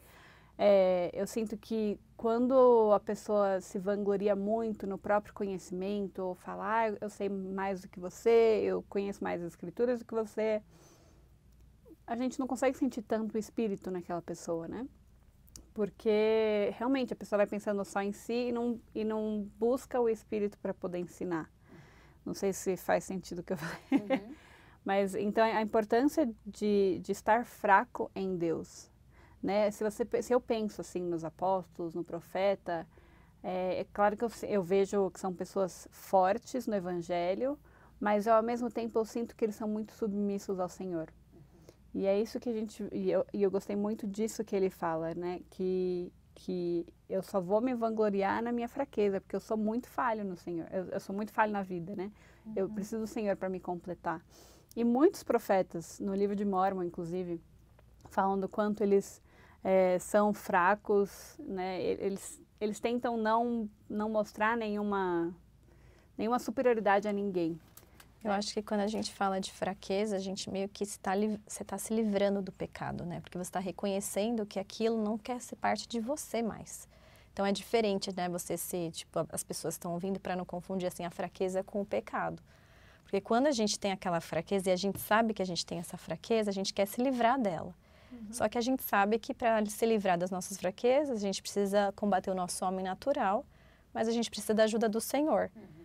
é, 0.59 1.11
eu 1.13 1.27
sinto 1.27 1.57
que 1.57 2.01
quando 2.17 2.91
a 2.93 3.01
pessoa 3.01 3.61
se 3.61 3.79
vangloria 3.79 4.35
muito 4.35 4.87
no 4.87 4.97
próprio 4.97 5.35
conhecimento, 5.35 6.21
ou 6.21 6.35
falar, 6.35 6.93
ah, 6.93 6.97
eu 7.01 7.11
sei 7.11 7.29
mais 7.29 7.83
do 7.83 7.89
que 7.89 8.01
você, 8.01 8.63
eu 8.65 8.83
conheço 8.89 9.23
mais 9.23 9.43
as 9.43 9.49
escrituras 9.49 9.99
do 10.01 10.07
que 10.07 10.15
você, 10.15 10.63
a 12.07 12.17
gente 12.17 12.39
não 12.39 12.47
consegue 12.47 12.79
sentir 12.79 13.03
tanto 13.03 13.35
o 13.35 13.39
espírito 13.39 13.91
naquela 13.91 14.23
pessoa, 14.23 14.67
né? 14.67 14.87
Porque 15.77 16.73
realmente 16.79 17.13
a 17.13 17.17
pessoa 17.17 17.37
vai 17.37 17.47
pensando 17.47 17.85
só 17.85 18.01
em 18.01 18.11
si 18.11 18.49
e 18.49 18.53
não, 18.53 18.81
e 18.95 19.05
não 19.05 19.47
busca 19.59 20.01
o 20.01 20.09
espírito 20.09 20.57
para 20.57 20.73
poder 20.73 20.97
ensinar. 20.97 21.53
Não 22.25 22.33
sei 22.33 22.55
se 22.55 22.79
faz 22.79 23.05
sentido 23.05 23.41
o 23.41 23.43
que 23.43 23.53
eu 23.53 23.59
falei. 23.59 23.77
Uhum. 23.93 24.35
Mas 24.83 25.15
então 25.15 25.45
a 25.45 25.61
importância 25.61 26.27
de, 26.47 26.99
de 27.03 27.13
estar 27.13 27.45
fraco 27.45 28.11
em 28.15 28.39
Deus. 28.39 28.91
Né? 29.43 29.71
Se, 29.71 29.85
você, 29.85 30.09
se 30.23 30.33
eu 30.33 30.41
penso 30.41 30.81
assim 30.81 31.03
nos 31.03 31.27
apóstolos, 31.27 31.95
no 31.95 32.03
profeta, 32.03 32.87
é, 33.43 33.81
é 33.81 33.87
claro 33.93 34.17
que 34.17 34.25
eu, 34.25 34.31
eu 34.49 34.63
vejo 34.63 35.11
que 35.11 35.21
são 35.21 35.35
pessoas 35.35 35.87
fortes 35.91 36.67
no 36.67 36.75
evangelho, 36.75 37.59
mas 38.01 38.27
eu, 38.27 38.33
ao 38.33 38.43
mesmo 38.43 38.71
tempo 38.71 38.99
eu 38.99 39.05
sinto 39.05 39.37
que 39.37 39.45
eles 39.45 39.57
são 39.57 39.69
muito 39.69 39.93
submissos 39.93 40.59
ao 40.59 40.71
Senhor. 40.71 41.13
E 41.97 42.05
é 42.05 42.21
isso 42.21 42.39
que 42.39 42.51
a 42.51 42.53
gente. 42.53 42.87
E 42.93 43.11
eu, 43.11 43.25
e 43.33 43.43
eu 43.43 43.51
gostei 43.51 43.75
muito 43.75 44.07
disso 44.07 44.45
que 44.45 44.55
ele 44.55 44.69
fala, 44.69 45.15
né? 45.15 45.41
Que, 45.49 46.13
que 46.35 46.87
eu 47.09 47.23
só 47.23 47.41
vou 47.41 47.59
me 47.59 47.73
vangloriar 47.73 48.43
na 48.43 48.53
minha 48.53 48.69
fraqueza, 48.69 49.19
porque 49.19 49.35
eu 49.35 49.41
sou 49.41 49.57
muito 49.57 49.89
falho 49.89 50.23
no 50.23 50.37
Senhor. 50.37 50.69
Eu, 50.71 50.85
eu 50.89 51.01
sou 51.01 51.17
muito 51.17 51.33
falho 51.33 51.51
na 51.51 51.63
vida, 51.63 51.97
né? 51.97 52.13
Uhum. 52.45 52.53
Eu 52.55 52.69
preciso 52.69 53.01
do 53.01 53.07
Senhor 53.07 53.35
para 53.35 53.49
me 53.49 53.59
completar. 53.59 54.23
E 54.77 54.85
muitos 54.85 55.23
profetas, 55.23 55.99
no 55.99 56.15
livro 56.15 56.37
de 56.37 56.45
Mormon, 56.45 56.83
inclusive, 56.83 57.41
falam 58.11 58.39
do 58.39 58.47
quanto 58.47 58.83
eles 58.83 59.23
é, 59.65 59.99
são 59.99 60.35
fracos, 60.35 61.35
né? 61.39 61.83
Eles, 61.83 62.39
eles 62.61 62.79
tentam 62.79 63.17
não, 63.17 63.71
não 63.89 64.11
mostrar 64.11 64.55
nenhuma, 64.55 65.35
nenhuma 66.19 66.39
superioridade 66.39 67.09
a 67.09 67.13
ninguém. 67.13 67.59
Eu 68.27 68.33
acho 68.33 68.53
que 68.53 68.61
quando 68.61 68.81
a 68.81 68.87
gente 68.89 69.13
fala 69.13 69.41
de 69.41 69.53
fraqueza, 69.53 70.17
a 70.17 70.19
gente 70.19 70.51
meio 70.51 70.69
que 70.69 70.83
está 70.83 71.13
você 71.47 71.63
está 71.63 71.79
se 71.79 71.95
livrando 71.95 72.43
do 72.43 72.51
pecado, 72.51 73.07
né? 73.07 73.21
Porque 73.21 73.39
você 73.39 73.49
está 73.49 73.61
reconhecendo 73.61 74.45
que 74.45 74.59
aquilo 74.59 75.01
não 75.03 75.17
quer 75.17 75.41
ser 75.41 75.55
parte 75.57 75.87
de 75.87 76.01
você 76.01 76.43
mais. 76.43 76.89
Então 77.33 77.47
é 77.47 77.53
diferente, 77.53 78.13
né? 78.17 78.29
Você 78.29 78.57
ser, 78.57 78.91
tipo, 78.91 79.27
as 79.31 79.45
pessoas 79.45 79.75
estão 79.75 79.93
ouvindo 79.93 80.19
para 80.19 80.35
não 80.35 80.45
confundir 80.45 80.89
assim 80.89 81.05
a 81.05 81.11
fraqueza 81.11 81.63
com 81.63 81.81
o 81.81 81.87
pecado. 81.87 82.43
Porque 83.05 83.21
quando 83.21 83.47
a 83.47 83.53
gente 83.53 83.79
tem 83.79 83.93
aquela 83.93 84.21
fraqueza 84.21 84.71
e 84.71 84.73
a 84.73 84.77
gente 84.77 84.99
sabe 84.99 85.33
que 85.33 85.41
a 85.41 85.47
gente 85.47 85.65
tem 85.65 85.79
essa 85.79 85.97
fraqueza, 85.97 86.51
a 86.51 86.53
gente 86.53 86.75
quer 86.75 86.87
se 86.87 87.01
livrar 87.01 87.41
dela. 87.41 87.73
Uhum. 88.11 88.33
Só 88.33 88.49
que 88.49 88.59
a 88.59 88.61
gente 88.61 88.83
sabe 88.83 89.21
que 89.21 89.33
para 89.33 89.65
se 89.67 89.87
livrar 89.87 90.19
das 90.19 90.33
nossas 90.33 90.57
fraquezas, 90.57 91.19
a 91.19 91.21
gente 91.21 91.41
precisa 91.41 91.93
combater 91.95 92.31
o 92.31 92.35
nosso 92.35 92.65
homem 92.65 92.85
natural, 92.85 93.45
mas 93.95 94.09
a 94.09 94.11
gente 94.11 94.29
precisa 94.29 94.53
da 94.53 94.65
ajuda 94.65 94.89
do 94.89 95.01
Senhor. 95.01 95.51
Uhum. 95.55 95.76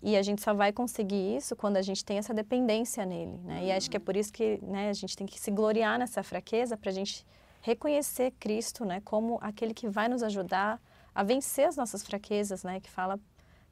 E 0.00 0.16
a 0.16 0.22
gente 0.22 0.42
só 0.42 0.54
vai 0.54 0.72
conseguir 0.72 1.36
isso 1.36 1.56
quando 1.56 1.76
a 1.76 1.82
gente 1.82 2.04
tem 2.04 2.18
essa 2.18 2.32
dependência 2.32 3.04
nele, 3.04 3.36
né? 3.38 3.64
E 3.64 3.72
acho 3.72 3.90
que 3.90 3.96
é 3.96 4.00
por 4.00 4.16
isso 4.16 4.32
que 4.32 4.58
né, 4.62 4.90
a 4.90 4.92
gente 4.92 5.16
tem 5.16 5.26
que 5.26 5.40
se 5.40 5.50
gloriar 5.50 5.98
nessa 5.98 6.22
fraqueza 6.22 6.76
para 6.76 6.90
a 6.90 6.92
gente 6.92 7.26
reconhecer 7.60 8.32
Cristo, 8.38 8.84
né, 8.84 9.02
como 9.04 9.38
aquele 9.42 9.74
que 9.74 9.88
vai 9.88 10.08
nos 10.08 10.22
ajudar 10.22 10.80
a 11.12 11.22
vencer 11.24 11.66
as 11.66 11.76
nossas 11.76 12.04
fraquezas, 12.04 12.62
né? 12.62 12.78
Que 12.80 12.88
fala 12.88 13.18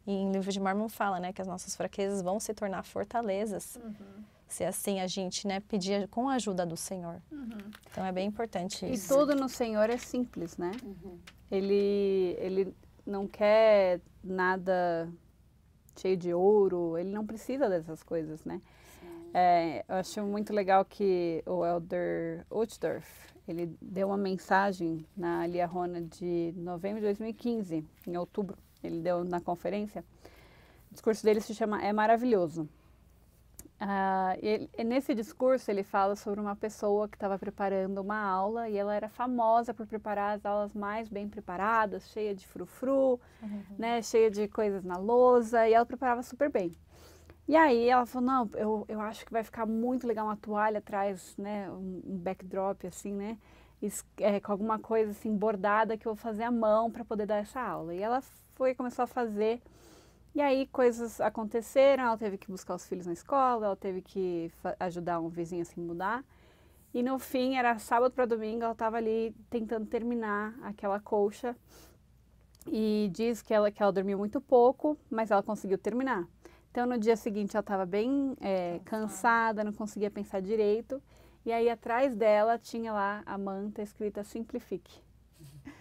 em 0.05 0.33
livro 0.33 0.51
de 0.51 0.61
Mormon 0.61 0.89
fala, 0.89 1.21
né, 1.21 1.33
que 1.33 1.41
as 1.41 1.49
nossas 1.49 1.77
fraquezas 1.77 2.23
vão 2.23 2.41
se 2.41 2.53
tornar 2.53 2.83
fortalezas. 2.83 3.77
Uhum. 3.77 4.25
Se 4.49 4.65
assim 4.65 5.01
a 5.01 5.07
gente, 5.07 5.47
né, 5.47 5.61
pedir 5.61 6.07
com 6.09 6.29
a 6.29 6.35
ajuda 6.35 6.65
do 6.67 6.77
Senhor. 6.77 7.21
Uhum. 7.31 7.71
Então 7.91 8.05
é 8.05 8.13
bem 8.13 8.27
importante 8.27 8.85
isso. 8.89 9.13
E 9.13 9.17
tudo 9.17 9.35
no 9.35 9.49
Senhor 9.49 9.91
é 9.91 9.97
simples, 9.97 10.57
né? 10.57 10.73
Uhum. 10.83 11.19
Ele 11.51 12.37
ele 12.39 12.75
não 13.05 13.27
quer 13.29 14.01
nada 14.23 15.09
cheio 16.01 16.17
de 16.17 16.33
ouro, 16.33 16.97
ele 16.99 17.11
não 17.11 17.27
precisa 17.27 17.69
dessas 17.69 18.03
coisas, 18.03 18.45
né? 18.45 18.61
É, 19.35 19.85
eu 19.89 19.97
acho 19.97 20.23
muito 20.23 20.53
legal 20.53 20.85
que 20.85 21.43
o 21.47 21.65
Elder 21.65 22.47
Uchtdorf, 22.51 23.07
ele 23.47 23.77
deu 23.81 24.09
uma 24.09 24.17
mensagem 24.17 25.05
na 25.17 25.47
Liahona 25.47 26.01
de 26.01 26.55
novembro 26.57 27.01
de 27.01 27.07
2015, 27.07 27.85
em 28.07 28.17
outubro, 28.17 28.57
ele 28.83 29.01
deu 29.01 29.25
na 29.25 29.41
conferência. 29.41 30.05
O 30.91 30.95
discurso 30.95 31.23
dele 31.23 31.41
se 31.41 31.55
chama 31.55 31.83
É 31.85 31.93
Maravilhoso. 31.93 32.69
Uh, 33.79 34.39
ele, 34.41 34.71
nesse 34.85 35.15
discurso 35.15 35.71
ele 35.71 35.83
fala 35.83 36.17
sobre 36.17 36.41
uma 36.41 36.57
pessoa 36.57 37.07
que 37.07 37.15
estava 37.15 37.39
preparando 37.39 38.01
uma 38.01 38.19
aula 38.19 38.71
e 38.71 38.77
ela 38.77 38.95
era 38.95 39.07
famosa 39.07 39.75
por 39.75 39.87
preparar 39.87 40.35
as 40.35 40.47
aulas 40.47 40.73
mais 40.73 41.11
bem 41.11 41.29
preparadas, 41.29 42.09
cheia 42.09 42.35
de 42.35 42.47
frufru, 42.47 43.21
uhum. 43.43 43.63
né, 43.79 44.01
cheia 44.01 44.31
de 44.31 44.49
coisas 44.49 44.83
na 44.83 44.97
lousa 44.97 45.69
e 45.69 45.75
ela 45.75 45.85
preparava 45.85 46.23
super 46.23 46.51
bem. 46.51 46.75
E 47.47 47.55
aí 47.55 47.87
ela 47.89 48.07
falou, 48.07 48.27
não, 48.27 48.51
eu, 48.55 48.85
eu 48.89 49.01
acho 49.01 49.27
que 49.27 49.33
vai 49.33 49.45
ficar 49.45 49.67
muito 49.67 50.07
legal 50.07 50.25
uma 50.25 50.37
toalha 50.37 50.79
atrás, 50.79 51.35
né, 51.37 51.71
um, 51.71 52.01
um 52.07 52.17
backdrop 52.17 52.87
assim, 52.87 53.13
né, 53.13 53.37
é, 54.19 54.41
com 54.41 54.53
alguma 54.53 54.79
coisa 54.79 55.11
assim 55.11 55.37
bordada 55.37 55.99
que 55.99 56.09
eu 56.09 56.15
vou 56.15 56.23
fazer 56.23 56.45
à 56.45 56.51
mão 56.51 56.91
para 56.91 57.05
poder 57.05 57.27
dar 57.27 57.37
essa 57.37 57.61
aula. 57.61 57.95
E 57.95 58.01
ela 58.01 58.23
foi 58.55 58.75
começou 58.75 59.03
a 59.03 59.07
fazer 59.07 59.61
e 60.37 60.41
aí 60.43 60.67
coisas 60.67 61.19
aconteceram, 61.19 62.05
ela 62.05 62.19
teve 62.19 62.37
que 62.37 62.51
buscar 62.51 62.75
os 62.75 62.87
filhos 62.87 63.07
na 63.07 63.15
escola, 63.15 63.69
ela 63.69 63.77
teve 63.77 64.03
que 64.03 64.53
ajudar 64.79 65.19
um 65.19 65.31
vizinho 65.31 65.63
a 65.63 65.65
se 65.65 65.81
mudar. 65.81 66.23
E 66.93 67.03
no 67.03 67.19
fim, 67.19 67.57
era 67.57 67.79
sábado 67.79 68.13
para 68.13 68.27
domingo, 68.27 68.63
ela 68.63 68.73
estava 68.73 68.99
ali 68.99 69.35
tentando 69.49 69.87
terminar 69.87 70.55
aquela 70.61 71.01
colcha. 71.01 71.57
E 72.67 73.09
diz 73.15 73.41
que 73.41 73.55
ela, 73.55 73.71
que 73.71 73.83
ela 73.83 73.91
dormiu 73.91 74.19
muito 74.19 74.39
pouco, 74.39 74.99
mas 75.11 75.31
ela 75.31 75.43
conseguiu 75.43 75.79
terminar. 75.79 76.29
Então, 76.71 76.85
no 76.87 76.99
dia 76.99 77.17
seguinte, 77.17 77.57
ela 77.57 77.63
estava 77.63 77.87
bem 77.87 78.37
é, 78.39 78.79
cansada, 78.85 79.65
não 79.65 79.73
conseguia 79.73 80.11
pensar 80.11 80.43
direito. 80.43 81.03
E 81.47 81.51
aí, 81.51 81.71
atrás 81.71 82.15
dela, 82.15 82.59
tinha 82.59 82.93
lá 82.93 83.23
a 83.25 83.39
manta 83.39 83.81
escrita 83.81 84.23
Simplifique. 84.23 85.01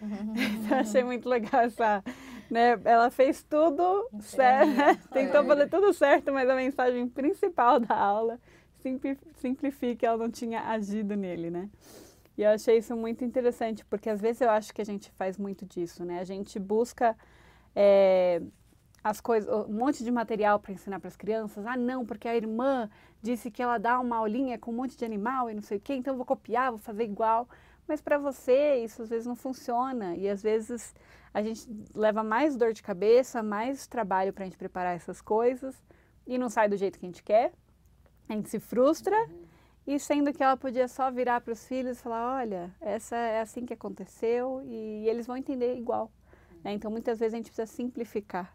então, 0.00 0.78
achei 0.78 1.04
muito 1.04 1.28
legal 1.28 1.60
essa, 1.60 2.02
né? 2.50 2.78
Ela 2.84 3.10
fez 3.10 3.42
tudo 3.42 4.08
certo, 4.20 5.08
tentou 5.12 5.44
fazer 5.44 5.68
tudo 5.68 5.92
certo, 5.92 6.32
mas 6.32 6.48
a 6.48 6.54
mensagem 6.54 7.08
principal 7.08 7.80
da 7.80 7.96
aula 7.96 8.38
simplifique, 9.34 10.06
ela 10.06 10.16
não 10.16 10.30
tinha 10.30 10.62
agido 10.62 11.16
nele, 11.16 11.50
né? 11.50 11.68
E 12.38 12.42
eu 12.42 12.50
achei 12.50 12.78
isso 12.78 12.94
muito 12.94 13.24
interessante, 13.24 13.84
porque 13.84 14.10
às 14.10 14.20
vezes 14.20 14.42
eu 14.42 14.50
acho 14.50 14.72
que 14.72 14.82
a 14.82 14.84
gente 14.84 15.10
faz 15.12 15.38
muito 15.38 15.64
disso, 15.64 16.04
né? 16.04 16.20
A 16.20 16.24
gente 16.24 16.58
busca 16.58 17.16
é, 17.74 18.42
as 19.02 19.20
coisas, 19.20 19.48
um 19.66 19.72
monte 19.72 20.04
de 20.04 20.10
material 20.10 20.58
para 20.58 20.72
ensinar 20.72 21.00
para 21.00 21.08
as 21.08 21.16
crianças. 21.16 21.64
Ah, 21.66 21.76
não, 21.76 22.04
porque 22.04 22.28
a 22.28 22.36
irmã 22.36 22.90
disse 23.22 23.50
que 23.50 23.62
ela 23.62 23.78
dá 23.78 23.98
uma 23.98 24.16
aulinha 24.16 24.58
com 24.58 24.70
um 24.70 24.74
monte 24.74 24.96
de 24.96 25.04
animal 25.04 25.50
e 25.50 25.54
não 25.54 25.62
sei 25.62 25.78
o 25.78 25.80
quê, 25.80 25.94
então 25.94 26.12
eu 26.12 26.16
vou 26.16 26.26
copiar, 26.26 26.70
vou 26.70 26.78
fazer 26.78 27.04
igual. 27.04 27.48
Mas 27.86 28.00
para 28.00 28.18
você 28.18 28.76
isso 28.76 29.02
às 29.02 29.08
vezes 29.08 29.26
não 29.26 29.36
funciona 29.36 30.16
e 30.16 30.28
às 30.28 30.42
vezes 30.42 30.94
a 31.32 31.42
gente 31.42 31.68
leva 31.94 32.22
mais 32.22 32.56
dor 32.56 32.72
de 32.72 32.82
cabeça, 32.82 33.42
mais 33.42 33.86
trabalho 33.86 34.32
para 34.32 34.44
a 34.44 34.46
gente 34.46 34.58
preparar 34.58 34.96
essas 34.96 35.20
coisas 35.20 35.74
e 36.26 36.38
não 36.38 36.48
sai 36.48 36.68
do 36.68 36.76
jeito 36.76 36.98
que 36.98 37.06
a 37.06 37.08
gente 37.08 37.22
quer. 37.22 37.52
A 38.28 38.32
gente 38.32 38.48
se 38.48 38.58
frustra. 38.58 39.16
Uhum 39.16 39.46
e 39.86 40.00
sendo 40.00 40.32
que 40.32 40.42
ela 40.42 40.56
podia 40.56 40.88
só 40.88 41.10
virar 41.12 41.40
para 41.40 41.52
os 41.52 41.64
filhos 41.64 41.98
e 41.98 42.02
falar, 42.02 42.38
olha, 42.38 42.74
essa 42.80 43.14
é 43.14 43.40
assim 43.40 43.64
que 43.64 43.72
aconteceu 43.72 44.60
e 44.64 45.08
eles 45.08 45.28
vão 45.28 45.36
entender 45.36 45.76
igual. 45.76 46.10
Né? 46.64 46.72
Então, 46.72 46.90
muitas 46.90 47.20
vezes 47.20 47.34
a 47.34 47.36
gente 47.36 47.52
precisa 47.52 47.66
simplificar. 47.66 48.52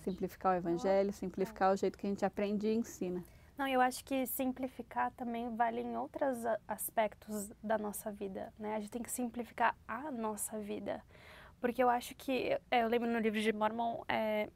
Simplificar 0.00 0.54
o 0.54 0.56
evangelho, 0.56 1.12
simplificar 1.12 1.72
o 1.72 1.76
jeito 1.76 1.96
que 1.96 2.06
a 2.06 2.10
gente 2.10 2.24
aprende 2.24 2.66
e 2.66 2.74
ensina. 2.74 3.22
Não, 3.56 3.66
eu 3.66 3.80
acho 3.80 4.04
que 4.04 4.26
simplificar 4.26 5.10
também 5.12 5.56
vale 5.56 5.80
em 5.80 5.96
outros 5.96 6.44
aspectos 6.68 7.50
da 7.62 7.78
nossa 7.78 8.12
vida, 8.12 8.52
né? 8.58 8.74
A 8.74 8.80
gente 8.80 8.90
tem 8.90 9.02
que 9.02 9.10
simplificar 9.10 9.74
a 9.88 10.10
nossa 10.10 10.58
vida. 10.58 11.02
Porque 11.58 11.82
eu 11.82 11.88
acho 11.88 12.14
que, 12.14 12.58
é, 12.70 12.82
eu 12.82 12.88
lembro 12.88 13.08
no 13.08 13.18
livro 13.18 13.40
de 13.40 13.50
Mormon, 13.52 14.02
é, 14.08 14.50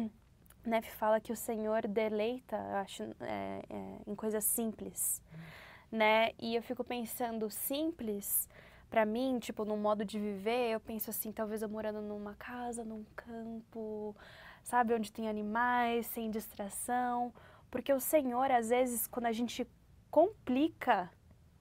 Neff 0.64 0.90
fala 0.92 1.20
que 1.20 1.30
o 1.30 1.36
Senhor 1.36 1.86
deleita, 1.86 2.56
eu 2.56 2.76
acho, 2.76 3.02
é, 3.20 3.62
é, 3.68 3.98
em 4.06 4.14
coisas 4.14 4.44
simples, 4.44 5.22
né? 5.92 6.30
E 6.38 6.56
eu 6.56 6.62
fico 6.62 6.82
pensando, 6.82 7.50
simples, 7.50 8.48
para 8.88 9.04
mim, 9.04 9.38
tipo, 9.38 9.66
no 9.66 9.76
modo 9.76 10.06
de 10.06 10.18
viver, 10.18 10.70
eu 10.70 10.80
penso 10.80 11.10
assim, 11.10 11.32
talvez 11.32 11.60
eu 11.60 11.68
morando 11.68 12.00
numa 12.00 12.34
casa, 12.34 12.82
num 12.82 13.04
campo, 13.14 14.16
sabe, 14.62 14.94
onde 14.94 15.12
tem 15.12 15.28
animais, 15.28 16.06
sem 16.06 16.30
distração, 16.30 17.32
porque 17.70 17.92
o 17.92 18.00
Senhor, 18.00 18.50
às 18.50 18.70
vezes, 18.70 19.06
quando 19.06 19.26
a 19.26 19.32
gente 19.32 19.66
complica 20.10 21.10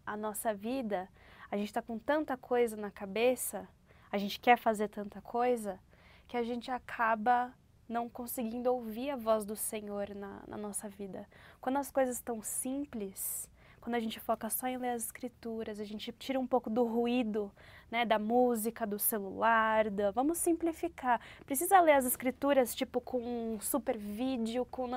a 0.05 0.15
nossa 0.15 0.53
vida, 0.53 1.09
a 1.51 1.57
gente 1.57 1.67
está 1.67 1.81
com 1.81 1.97
tanta 1.97 2.37
coisa 2.37 2.75
na 2.75 2.89
cabeça, 2.89 3.67
a 4.11 4.17
gente 4.17 4.39
quer 4.39 4.57
fazer 4.57 4.87
tanta 4.87 5.21
coisa, 5.21 5.79
que 6.27 6.37
a 6.37 6.43
gente 6.43 6.71
acaba 6.71 7.53
não 7.87 8.09
conseguindo 8.09 8.73
ouvir 8.73 9.11
a 9.11 9.15
voz 9.15 9.45
do 9.45 9.55
Senhor 9.55 10.13
na, 10.13 10.43
na 10.47 10.57
nossa 10.57 10.89
vida. 10.89 11.27
Quando 11.61 11.77
as 11.77 11.89
coisas 11.89 12.17
estão 12.17 12.41
simples, 12.41 13.49
quando 13.79 13.95
a 13.95 13.99
gente 13.99 14.19
foca 14.19 14.49
só 14.49 14.67
em 14.67 14.77
ler 14.77 14.89
as 14.89 15.05
escrituras, 15.05 15.79
a 15.79 15.85
gente 15.85 16.11
tira 16.11 16.37
um 16.37 16.45
pouco 16.45 16.69
do 16.69 16.83
ruído, 16.83 17.49
né, 17.89 18.03
da 18.05 18.19
música, 18.19 18.85
do 18.85 18.99
celular, 18.99 19.89
da... 19.89 20.11
vamos 20.11 20.39
simplificar. 20.39 21.21
Precisa 21.45 21.79
ler 21.79 21.93
as 21.93 22.05
escrituras 22.05 22.75
tipo 22.75 22.99
com 22.99 23.19
um 23.21 23.59
super 23.61 23.97
vídeo, 23.97 24.65
com 24.65 24.89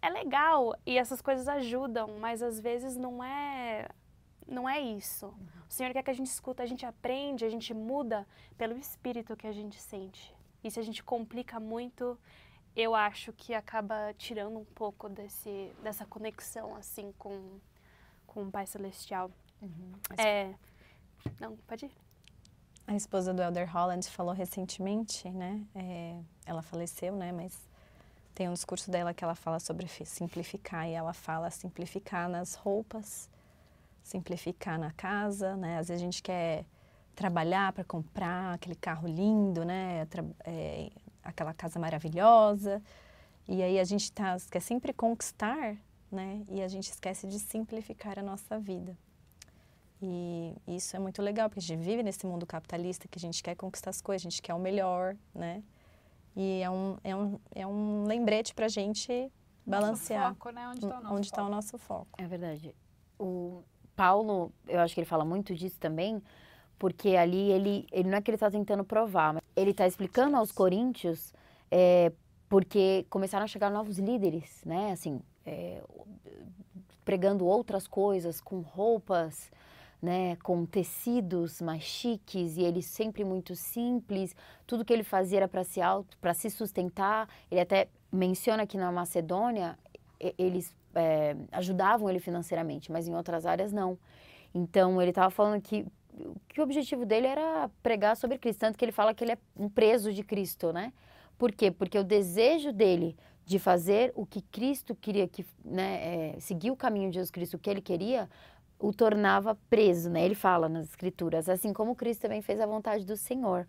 é 0.00 0.10
legal 0.10 0.74
e 0.86 0.98
essas 0.98 1.20
coisas 1.20 1.48
ajudam, 1.48 2.18
mas 2.18 2.42
às 2.42 2.60
vezes 2.60 2.96
não 2.96 3.22
é 3.22 3.88
não 4.46 4.68
é 4.68 4.80
isso. 4.80 5.26
O 5.68 5.72
Senhor 5.72 5.92
quer 5.92 6.02
que 6.02 6.10
a 6.10 6.14
gente 6.14 6.28
escuta, 6.28 6.62
a 6.62 6.66
gente 6.66 6.86
aprende, 6.86 7.44
a 7.44 7.50
gente 7.50 7.74
muda 7.74 8.26
pelo 8.56 8.78
espírito 8.78 9.36
que 9.36 9.46
a 9.46 9.52
gente 9.52 9.78
sente. 9.78 10.34
E 10.64 10.70
se 10.70 10.80
a 10.80 10.82
gente 10.82 11.04
complica 11.04 11.60
muito, 11.60 12.18
eu 12.74 12.94
acho 12.94 13.32
que 13.32 13.52
acaba 13.52 14.14
tirando 14.16 14.58
um 14.58 14.64
pouco 14.64 15.08
desse, 15.08 15.72
dessa 15.82 16.06
conexão 16.06 16.74
assim 16.76 17.12
com, 17.18 17.60
com 18.26 18.44
o 18.44 18.50
Pai 18.50 18.66
Celestial. 18.66 19.30
Uhum. 19.60 19.92
É, 20.16 20.54
não, 21.38 21.56
pode 21.58 21.86
ir. 21.86 21.92
A 22.86 22.96
esposa 22.96 23.34
do 23.34 23.42
Elder 23.42 23.70
Holland 23.70 24.08
falou 24.08 24.32
recentemente, 24.32 25.28
né? 25.28 25.62
É, 25.74 26.18
ela 26.46 26.62
faleceu, 26.62 27.14
né? 27.14 27.32
Mas 27.32 27.67
tem 28.38 28.48
um 28.48 28.52
discurso 28.52 28.88
dela 28.88 29.12
que 29.12 29.24
ela 29.24 29.34
fala 29.34 29.58
sobre 29.58 29.88
simplificar 29.88 30.88
e 30.88 30.92
ela 30.92 31.12
fala 31.12 31.50
simplificar 31.50 32.28
nas 32.28 32.54
roupas, 32.54 33.28
simplificar 34.00 34.78
na 34.78 34.92
casa, 34.92 35.56
né? 35.56 35.76
Às 35.78 35.88
vezes 35.88 36.00
a 36.00 36.04
gente 36.04 36.22
quer 36.22 36.64
trabalhar 37.16 37.72
para 37.72 37.82
comprar 37.82 38.54
aquele 38.54 38.76
carro 38.76 39.08
lindo, 39.08 39.64
né? 39.64 40.06
É, 40.44 40.88
aquela 41.24 41.52
casa 41.52 41.80
maravilhosa. 41.80 42.80
E 43.48 43.60
aí 43.60 43.76
a 43.76 43.82
gente 43.82 44.12
tá, 44.12 44.36
quer 44.48 44.60
sempre 44.60 44.92
conquistar, 44.92 45.76
né? 46.08 46.44
E 46.48 46.62
a 46.62 46.68
gente 46.68 46.92
esquece 46.92 47.26
de 47.26 47.40
simplificar 47.40 48.20
a 48.20 48.22
nossa 48.22 48.56
vida. 48.56 48.96
E 50.00 50.54
isso 50.68 50.94
é 50.94 51.00
muito 51.00 51.20
legal, 51.20 51.48
porque 51.48 51.58
a 51.58 51.62
gente 51.62 51.82
vive 51.82 52.04
nesse 52.04 52.24
mundo 52.24 52.46
capitalista 52.46 53.08
que 53.08 53.18
a 53.18 53.20
gente 53.20 53.42
quer 53.42 53.56
conquistar 53.56 53.90
as 53.90 54.00
coisas, 54.00 54.24
a 54.24 54.30
gente 54.30 54.40
quer 54.40 54.54
o 54.54 54.60
melhor, 54.60 55.16
né? 55.34 55.60
E 56.40 56.62
é 56.62 56.70
um, 56.70 56.96
é 57.02 57.16
um, 57.16 57.40
é 57.52 57.66
um 57.66 58.04
lembrete 58.04 58.54
para 58.54 58.66
a 58.66 58.68
gente 58.68 59.28
balancear. 59.66 60.28
Foco, 60.34 60.50
né? 60.50 60.68
Onde 60.68 61.26
está 61.26 61.42
o, 61.42 61.44
tá 61.44 61.46
o 61.46 61.50
nosso 61.50 61.76
foco. 61.76 62.06
É 62.16 62.28
verdade. 62.28 62.72
O 63.18 63.64
Paulo, 63.96 64.52
eu 64.68 64.78
acho 64.78 64.94
que 64.94 65.00
ele 65.00 65.04
fala 65.04 65.24
muito 65.24 65.52
disso 65.52 65.80
também, 65.80 66.22
porque 66.78 67.16
ali 67.16 67.50
ele, 67.50 67.86
ele 67.90 68.08
não 68.08 68.18
é 68.18 68.22
que 68.22 68.30
ele 68.30 68.36
está 68.36 68.48
tentando 68.48 68.84
provar, 68.84 69.34
mas 69.34 69.42
ele 69.56 69.72
está 69.72 69.84
explicando 69.84 70.36
aos 70.36 70.52
coríntios 70.52 71.34
é, 71.72 72.12
porque 72.48 73.04
começaram 73.10 73.42
a 73.42 73.48
chegar 73.48 73.68
novos 73.68 73.98
líderes, 73.98 74.62
né? 74.64 74.92
Assim, 74.92 75.20
é, 75.44 75.82
pregando 77.04 77.44
outras 77.44 77.88
coisas, 77.88 78.40
com 78.40 78.60
roupas, 78.60 79.50
né? 80.00 80.36
Com 80.36 80.64
tecidos 80.64 81.60
mais 81.60 81.82
chiques 81.82 82.56
e 82.56 82.62
ele 82.62 82.82
sempre 82.82 83.24
muito 83.24 83.54
simples. 83.54 84.34
Tudo 84.66 84.84
que 84.84 84.92
ele 84.92 85.04
fazia 85.04 85.38
era 85.38 85.48
para 85.48 85.64
se 85.64 85.80
auto, 85.80 86.16
para 86.18 86.34
se 86.34 86.50
sustentar. 86.50 87.28
Ele 87.50 87.60
até 87.60 87.88
menciona 88.12 88.66
que 88.66 88.76
na 88.76 88.90
Macedônia 88.90 89.78
eles 90.36 90.74
é, 90.94 91.36
ajudavam 91.52 92.08
ele 92.08 92.18
financeiramente, 92.18 92.90
mas 92.90 93.06
em 93.06 93.14
outras 93.14 93.46
áreas 93.46 93.72
não. 93.72 93.98
Então 94.54 95.00
ele 95.00 95.10
estava 95.10 95.30
falando 95.30 95.60
que 95.60 95.86
que 96.48 96.60
o 96.60 96.64
objetivo 96.64 97.06
dele 97.06 97.26
era 97.26 97.70
pregar 97.82 98.16
sobre 98.16 98.38
Cristo, 98.38 98.60
tanto 98.60 98.76
que 98.76 98.84
ele 98.84 98.92
fala 98.92 99.14
que 99.14 99.22
ele 99.22 99.32
é 99.32 99.38
um 99.56 99.68
preso 99.68 100.12
de 100.12 100.22
Cristo, 100.24 100.72
né? 100.72 100.92
Por 101.36 101.52
quê? 101.52 101.70
Porque 101.70 101.98
o 101.98 102.04
desejo 102.04 102.72
dele 102.72 103.16
de 103.46 103.58
fazer 103.58 104.12
o 104.14 104.26
que 104.26 104.42
Cristo 104.42 104.94
queria, 104.94 105.26
que, 105.26 105.46
né, 105.64 106.34
é, 106.34 106.40
seguir 106.40 106.70
o 106.70 106.76
caminho 106.76 107.08
de 107.08 107.14
Jesus 107.14 107.30
Cristo, 107.30 107.54
o 107.54 107.58
que 107.58 107.70
ele 107.70 107.80
queria, 107.80 108.28
o 108.78 108.92
tornava 108.92 109.56
preso, 109.68 110.08
né? 110.10 110.24
Ele 110.24 110.34
fala 110.34 110.68
nas 110.68 110.88
escrituras, 110.88 111.48
assim 111.48 111.72
como 111.72 111.96
Cristo 111.96 112.22
também 112.22 112.40
fez 112.42 112.60
a 112.60 112.66
vontade 112.66 113.04
do 113.04 113.16
Senhor. 113.16 113.66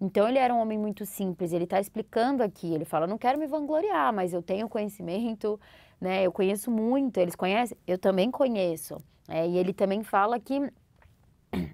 Então 0.00 0.28
ele 0.28 0.38
era 0.38 0.54
um 0.54 0.60
homem 0.60 0.78
muito 0.78 1.04
simples, 1.04 1.52
ele 1.52 1.64
está 1.64 1.78
explicando 1.78 2.42
aqui, 2.42 2.72
ele 2.72 2.84
fala, 2.84 3.06
não 3.06 3.18
quero 3.18 3.38
me 3.38 3.46
vangloriar, 3.46 4.12
mas 4.14 4.32
eu 4.32 4.42
tenho 4.42 4.68
conhecimento, 4.68 5.60
né? 6.00 6.24
Eu 6.24 6.32
conheço 6.32 6.70
muito, 6.70 7.18
eles 7.18 7.36
conhecem? 7.36 7.76
Eu 7.86 7.98
também 7.98 8.30
conheço. 8.30 8.96
É, 9.28 9.46
e 9.46 9.58
ele 9.58 9.72
também 9.72 10.02
fala 10.02 10.40
que 10.40 10.72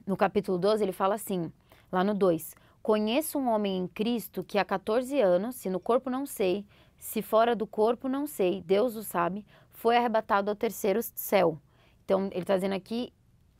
no 0.07 0.16
capítulo 0.16 0.59
12, 0.59 0.83
ele 0.83 0.92
fala 0.92 1.14
assim, 1.14 1.53
lá 1.90 2.03
no 2.03 2.14
2: 2.14 2.55
Conheço 2.83 3.38
um 3.38 3.49
homem 3.49 3.79
em 3.79 3.87
Cristo 3.88 4.44
que 4.44 4.59
há 4.59 4.64
14 4.64 5.20
anos, 5.20 5.57
se 5.57 5.70
no 5.70 5.81
corpo 5.81 6.11
não 6.11 6.27
sei, 6.27 6.64
se 6.99 7.22
fora 7.22 7.55
do 7.55 7.66
corpo 7.66 8.09
não 8.09 8.27
sei, 8.27 8.62
Deus 8.62 8.96
o 8.96 9.03
sabe, 9.03 9.44
foi 9.72 9.96
arrebatado 9.96 10.51
ao 10.51 10.57
terceiro 10.57 11.01
céu. 11.03 11.59
Então, 12.07 12.29
ele 12.31 12.42
está 12.42 12.55
dizendo 12.55 12.77
aqui, 12.77 13.12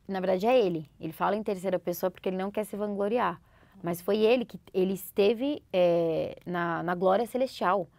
na 0.07 0.21
verdade 0.21 0.47
é 0.47 0.57
ele. 0.57 0.89
Ele 1.01 1.11
fala 1.11 1.35
em 1.35 1.43
terceira 1.43 1.77
pessoa 1.77 2.09
porque 2.09 2.29
ele 2.29 2.37
não 2.37 2.49
quer 2.49 2.63
se 2.63 2.77
vangloriar. 2.77 3.41
Mas 3.83 3.99
foi 3.99 4.19
ele 4.19 4.45
que 4.45 4.57
ele 4.73 4.93
esteve 4.93 5.61
é, 5.71 6.37
na, 6.45 6.81
na 6.81 6.95
glória 6.95 7.25
celestial. 7.27 7.89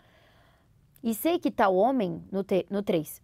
E 1.04 1.14
sei 1.14 1.38
que 1.38 1.50
tal 1.50 1.76
homem, 1.76 2.24
no, 2.32 2.42
te, 2.42 2.66
no 2.70 2.82
3, 2.82 3.22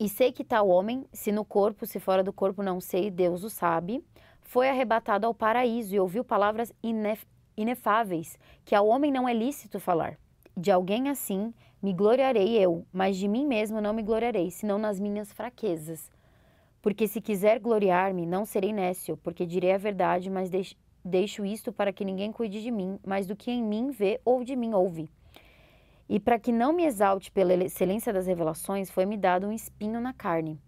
e 0.00 0.08
sei 0.08 0.32
que 0.32 0.42
tal 0.42 0.66
homem, 0.68 1.04
se 1.12 1.30
no 1.30 1.44
corpo, 1.44 1.84
se 1.84 2.00
fora 2.00 2.24
do 2.24 2.32
corpo 2.32 2.62
não 2.62 2.80
sei, 2.80 3.10
Deus 3.10 3.44
o 3.44 3.50
sabe, 3.50 4.02
foi 4.40 4.68
arrebatado 4.68 5.26
ao 5.26 5.34
paraíso 5.34 5.94
e 5.94 6.00
ouviu 6.00 6.24
palavras 6.24 6.72
inef 6.82 7.24
inefáveis, 7.54 8.38
que 8.64 8.74
ao 8.74 8.88
homem 8.88 9.12
não 9.12 9.28
é 9.28 9.34
lícito 9.34 9.78
falar. 9.78 10.18
De 10.56 10.70
alguém 10.70 11.10
assim 11.10 11.52
me 11.82 11.92
gloriarei 11.92 12.58
eu, 12.58 12.86
mas 12.90 13.18
de 13.18 13.28
mim 13.28 13.46
mesmo 13.46 13.78
não 13.78 13.92
me 13.92 14.02
gloriarei, 14.02 14.50
senão 14.50 14.78
nas 14.78 14.98
minhas 14.98 15.30
fraquezas. 15.32 16.10
Porque 16.82 17.08
se 17.08 17.20
quiser 17.20 17.58
gloriar-me, 17.60 18.26
não 18.26 18.44
serei 18.44 18.72
nécio, 18.72 19.16
porque 19.16 19.46
direi 19.46 19.72
a 19.72 19.78
verdade, 19.78 20.28
mas 20.28 20.50
deix 20.50 20.76
deixo 21.04 21.44
isto 21.44 21.72
para 21.72 21.92
que 21.92 22.04
ninguém 22.04 22.30
cuide 22.30 22.62
de 22.62 22.70
mim, 22.70 22.98
mas 23.04 23.26
do 23.26 23.34
que 23.34 23.50
em 23.50 23.62
mim 23.62 23.90
vê 23.90 24.20
ou 24.24 24.44
de 24.44 24.54
mim 24.54 24.72
ouve. 24.72 25.10
E 26.08 26.20
para 26.20 26.38
que 26.38 26.52
não 26.52 26.72
me 26.72 26.84
exalte 26.84 27.30
pela 27.30 27.54
excelência 27.54 28.12
das 28.12 28.26
revelações, 28.26 28.90
foi-me 28.90 29.16
dado 29.16 29.46
um 29.46 29.52
espinho 29.52 30.00
na 30.00 30.12
carne 30.12 30.60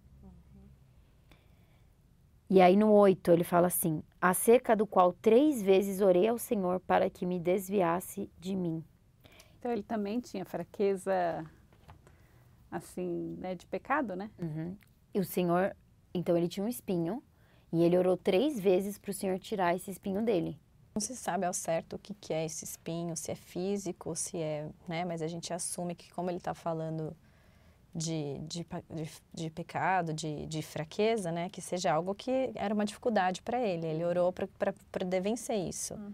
e 2.49 2.61
aí 2.61 2.77
no 2.77 2.91
8 2.91 3.31
ele 3.31 3.43
fala 3.43 3.67
assim: 3.67 4.03
acerca 4.21 4.75
do 4.75 4.85
qual 4.85 5.13
três 5.13 5.61
vezes 5.61 6.01
orei 6.01 6.27
ao 6.27 6.37
Senhor 6.37 6.79
para 6.79 7.09
que 7.09 7.25
me 7.25 7.39
desviasse 7.39 8.29
de 8.39 8.55
mim. 8.55 8.83
Então 9.59 9.71
ele 9.71 9.83
também 9.83 10.19
tinha 10.19 10.45
fraqueza, 10.45 11.43
assim, 12.69 13.35
né, 13.39 13.55
de 13.55 13.65
pecado, 13.65 14.15
né? 14.15 14.29
Uhum. 14.39 14.77
E 15.13 15.19
o 15.19 15.23
Senhor, 15.23 15.75
então 16.17 16.35
ele 16.37 16.47
tinha 16.47 16.65
um 16.65 16.69
espinho, 16.69 17.21
E 17.73 17.83
ele 17.83 17.97
orou 17.97 18.15
três 18.15 18.57
vezes 18.59 18.97
para 18.97 19.11
o 19.11 19.13
Senhor 19.13 19.37
tirar 19.37 19.75
esse 19.75 19.91
espinho 19.91 20.21
dele. 20.21 20.57
Não 20.93 21.01
se 21.01 21.13
sabe 21.15 21.45
ao 21.45 21.53
certo 21.53 21.97
o 21.97 21.99
que, 21.99 22.13
que 22.13 22.33
é 22.33 22.45
esse 22.45 22.63
espinho, 22.63 23.17
se 23.17 23.31
é 23.31 23.35
físico, 23.35 24.15
se 24.15 24.37
é, 24.37 24.69
né? 24.87 25.03
Mas 25.03 25.21
a 25.21 25.27
gente 25.27 25.51
assume 25.51 25.93
que 25.93 26.09
como 26.13 26.29
ele 26.29 26.37
está 26.37 26.53
falando 26.53 27.13
de, 27.93 28.39
de, 28.47 28.65
de, 28.89 29.11
de, 29.33 29.49
pecado, 29.49 30.13
de, 30.13 30.45
de 30.45 30.61
fraqueza, 30.61 31.33
né? 31.33 31.49
Que 31.49 31.61
seja 31.61 31.91
algo 31.91 32.15
que 32.15 32.51
era 32.55 32.73
uma 32.73 32.85
dificuldade 32.85 33.41
para 33.41 33.59
ele. 33.59 33.87
Ele 33.87 34.05
orou 34.05 34.31
para 34.31 34.73
poder 34.91 35.19
vencer 35.19 35.57
isso. 35.57 35.95
Uhum. 35.95 36.13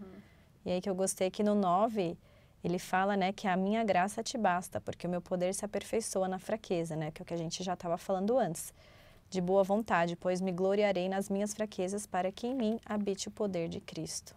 E 0.65 0.71
aí 0.71 0.81
que 0.81 0.89
eu 0.89 0.95
gostei 0.95 1.29
que 1.29 1.43
no 1.43 1.53
9 1.53 2.17
ele 2.63 2.77
fala, 2.77 3.17
né, 3.17 3.31
que 3.31 3.47
a 3.47 3.57
minha 3.57 3.83
graça 3.83 4.21
te 4.21 4.37
basta, 4.37 4.79
porque 4.79 5.07
o 5.07 5.09
meu 5.09 5.21
poder 5.21 5.53
se 5.53 5.65
aperfeiçoa 5.65 6.27
na 6.27 6.37
fraqueza, 6.37 6.95
né? 6.95 7.11
Que 7.11 7.21
é 7.21 7.23
o 7.23 7.25
que 7.25 7.33
a 7.33 7.37
gente 7.37 7.63
já 7.63 7.73
estava 7.73 7.97
falando 7.97 8.37
antes. 8.37 8.73
De 9.31 9.39
boa 9.39 9.63
vontade, 9.63 10.17
pois 10.17 10.41
me 10.41 10.51
gloriarei 10.51 11.07
nas 11.07 11.29
minhas 11.29 11.53
fraquezas 11.53 12.05
para 12.05 12.33
que 12.33 12.45
em 12.45 12.53
mim 12.53 12.79
habite 12.85 13.29
o 13.29 13.31
poder 13.31 13.69
de 13.69 13.79
Cristo. 13.79 14.35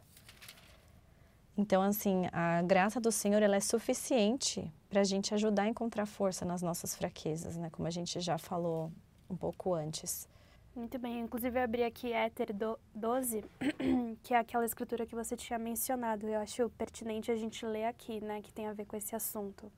Então, 1.59 1.83
assim, 1.83 2.29
a 2.33 2.63
graça 2.63 3.01
do 3.01 3.11
Senhor 3.11 3.43
ela 3.43 3.57
é 3.57 3.61
suficiente 3.61 4.73
para 4.89 5.01
a 5.01 5.05
gente 5.05 5.35
ajudar 5.35 5.65
a 5.65 5.69
encontrar 5.69 6.07
força 6.07 6.45
nas 6.45 6.63
nossas 6.63 6.95
fraquezas, 6.95 7.57
né? 7.57 7.71
Como 7.71 7.89
a 7.89 7.91
gente 7.91 8.21
já 8.21 8.39
falou 8.39 8.93
um 9.29 9.35
pouco 9.35 9.75
antes. 9.75 10.29
Muito 10.77 10.97
bem. 10.97 11.19
Inclusive, 11.19 11.59
eu 11.59 11.65
abri 11.65 11.83
aqui 11.83 12.13
Éter 12.13 12.55
12, 12.95 13.45
que 14.23 14.33
é 14.33 14.39
aquela 14.39 14.65
escritura 14.65 15.05
que 15.05 15.17
você 15.17 15.37
tinha 15.37 15.59
mencionado. 15.59 16.29
Eu 16.29 16.39
acho 16.39 16.71
pertinente 16.71 17.33
a 17.33 17.37
gente 17.37 17.67
ler 17.67 17.87
aqui, 17.87 18.21
né? 18.21 18.41
Que 18.43 18.53
tem 18.53 18.69
a 18.69 18.73
ver 18.73 18.85
com 18.85 18.97
esse 18.97 19.17
assunto. 19.17 19.73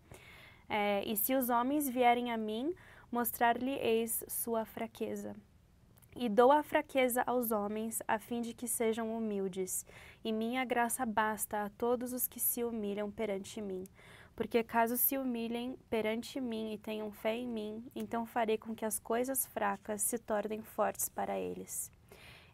É, 0.69 1.03
e 1.07 1.17
se 1.17 1.35
os 1.35 1.49
homens 1.49 1.89
vierem 1.89 2.31
a 2.31 2.37
mim, 2.37 2.75
mostrar-lhe-eis 3.11 4.25
sua 4.29 4.65
fraqueza. 4.65 5.35
E 6.19 6.31
dou 6.31 6.51
a 6.51 6.63
fraqueza 6.63 7.23
aos 7.27 7.51
homens, 7.51 8.01
a 8.09 8.19
fim 8.19 8.41
de 8.41 8.55
que 8.55 8.67
sejam 8.67 9.15
humildes. 9.15 9.85
E 10.25 10.33
minha 10.33 10.65
graça 10.65 11.05
basta 11.05 11.63
a 11.63 11.69
todos 11.69 12.15
os 12.15 12.27
que 12.27 12.41
se 12.41 12.65
humilham 12.65 13.11
perante 13.11 13.61
mim. 13.61 13.85
Porque 14.35 14.63
caso 14.63 14.97
se 14.97 15.19
humilhem 15.19 15.79
perante 15.91 16.41
mim 16.41 16.73
e 16.73 16.79
tenham 16.79 17.13
fé 17.13 17.37
em 17.37 17.47
mim, 17.47 17.85
então 17.95 18.25
farei 18.25 18.57
com 18.57 18.75
que 18.75 18.85
as 18.85 18.99
coisas 18.99 19.45
fracas 19.47 20.01
se 20.03 20.19
tornem 20.19 20.63
fortes 20.63 21.09
para 21.09 21.39
eles. 21.39 21.93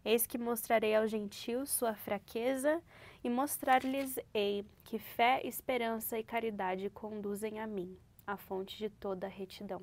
Eis 0.05 0.27
que 0.27 0.39
mostrarei 0.39 0.97
aos 0.97 1.11
gentios 1.11 1.71
sua 1.71 1.95
fraqueza 1.95 2.83
e 3.23 3.31
mostrar-lhes-ei 3.31 4.65
que 4.83 4.99
fé, 4.99 5.41
esperança 5.45 6.19
e 6.19 6.25
caridade 6.25 6.91
conduzem 6.91 7.61
a 7.61 7.67
mim, 7.69 7.97
a 8.27 8.37
fonte 8.37 8.77
de 8.77 8.91
toda 8.91 9.29
retidão. 9.29 9.83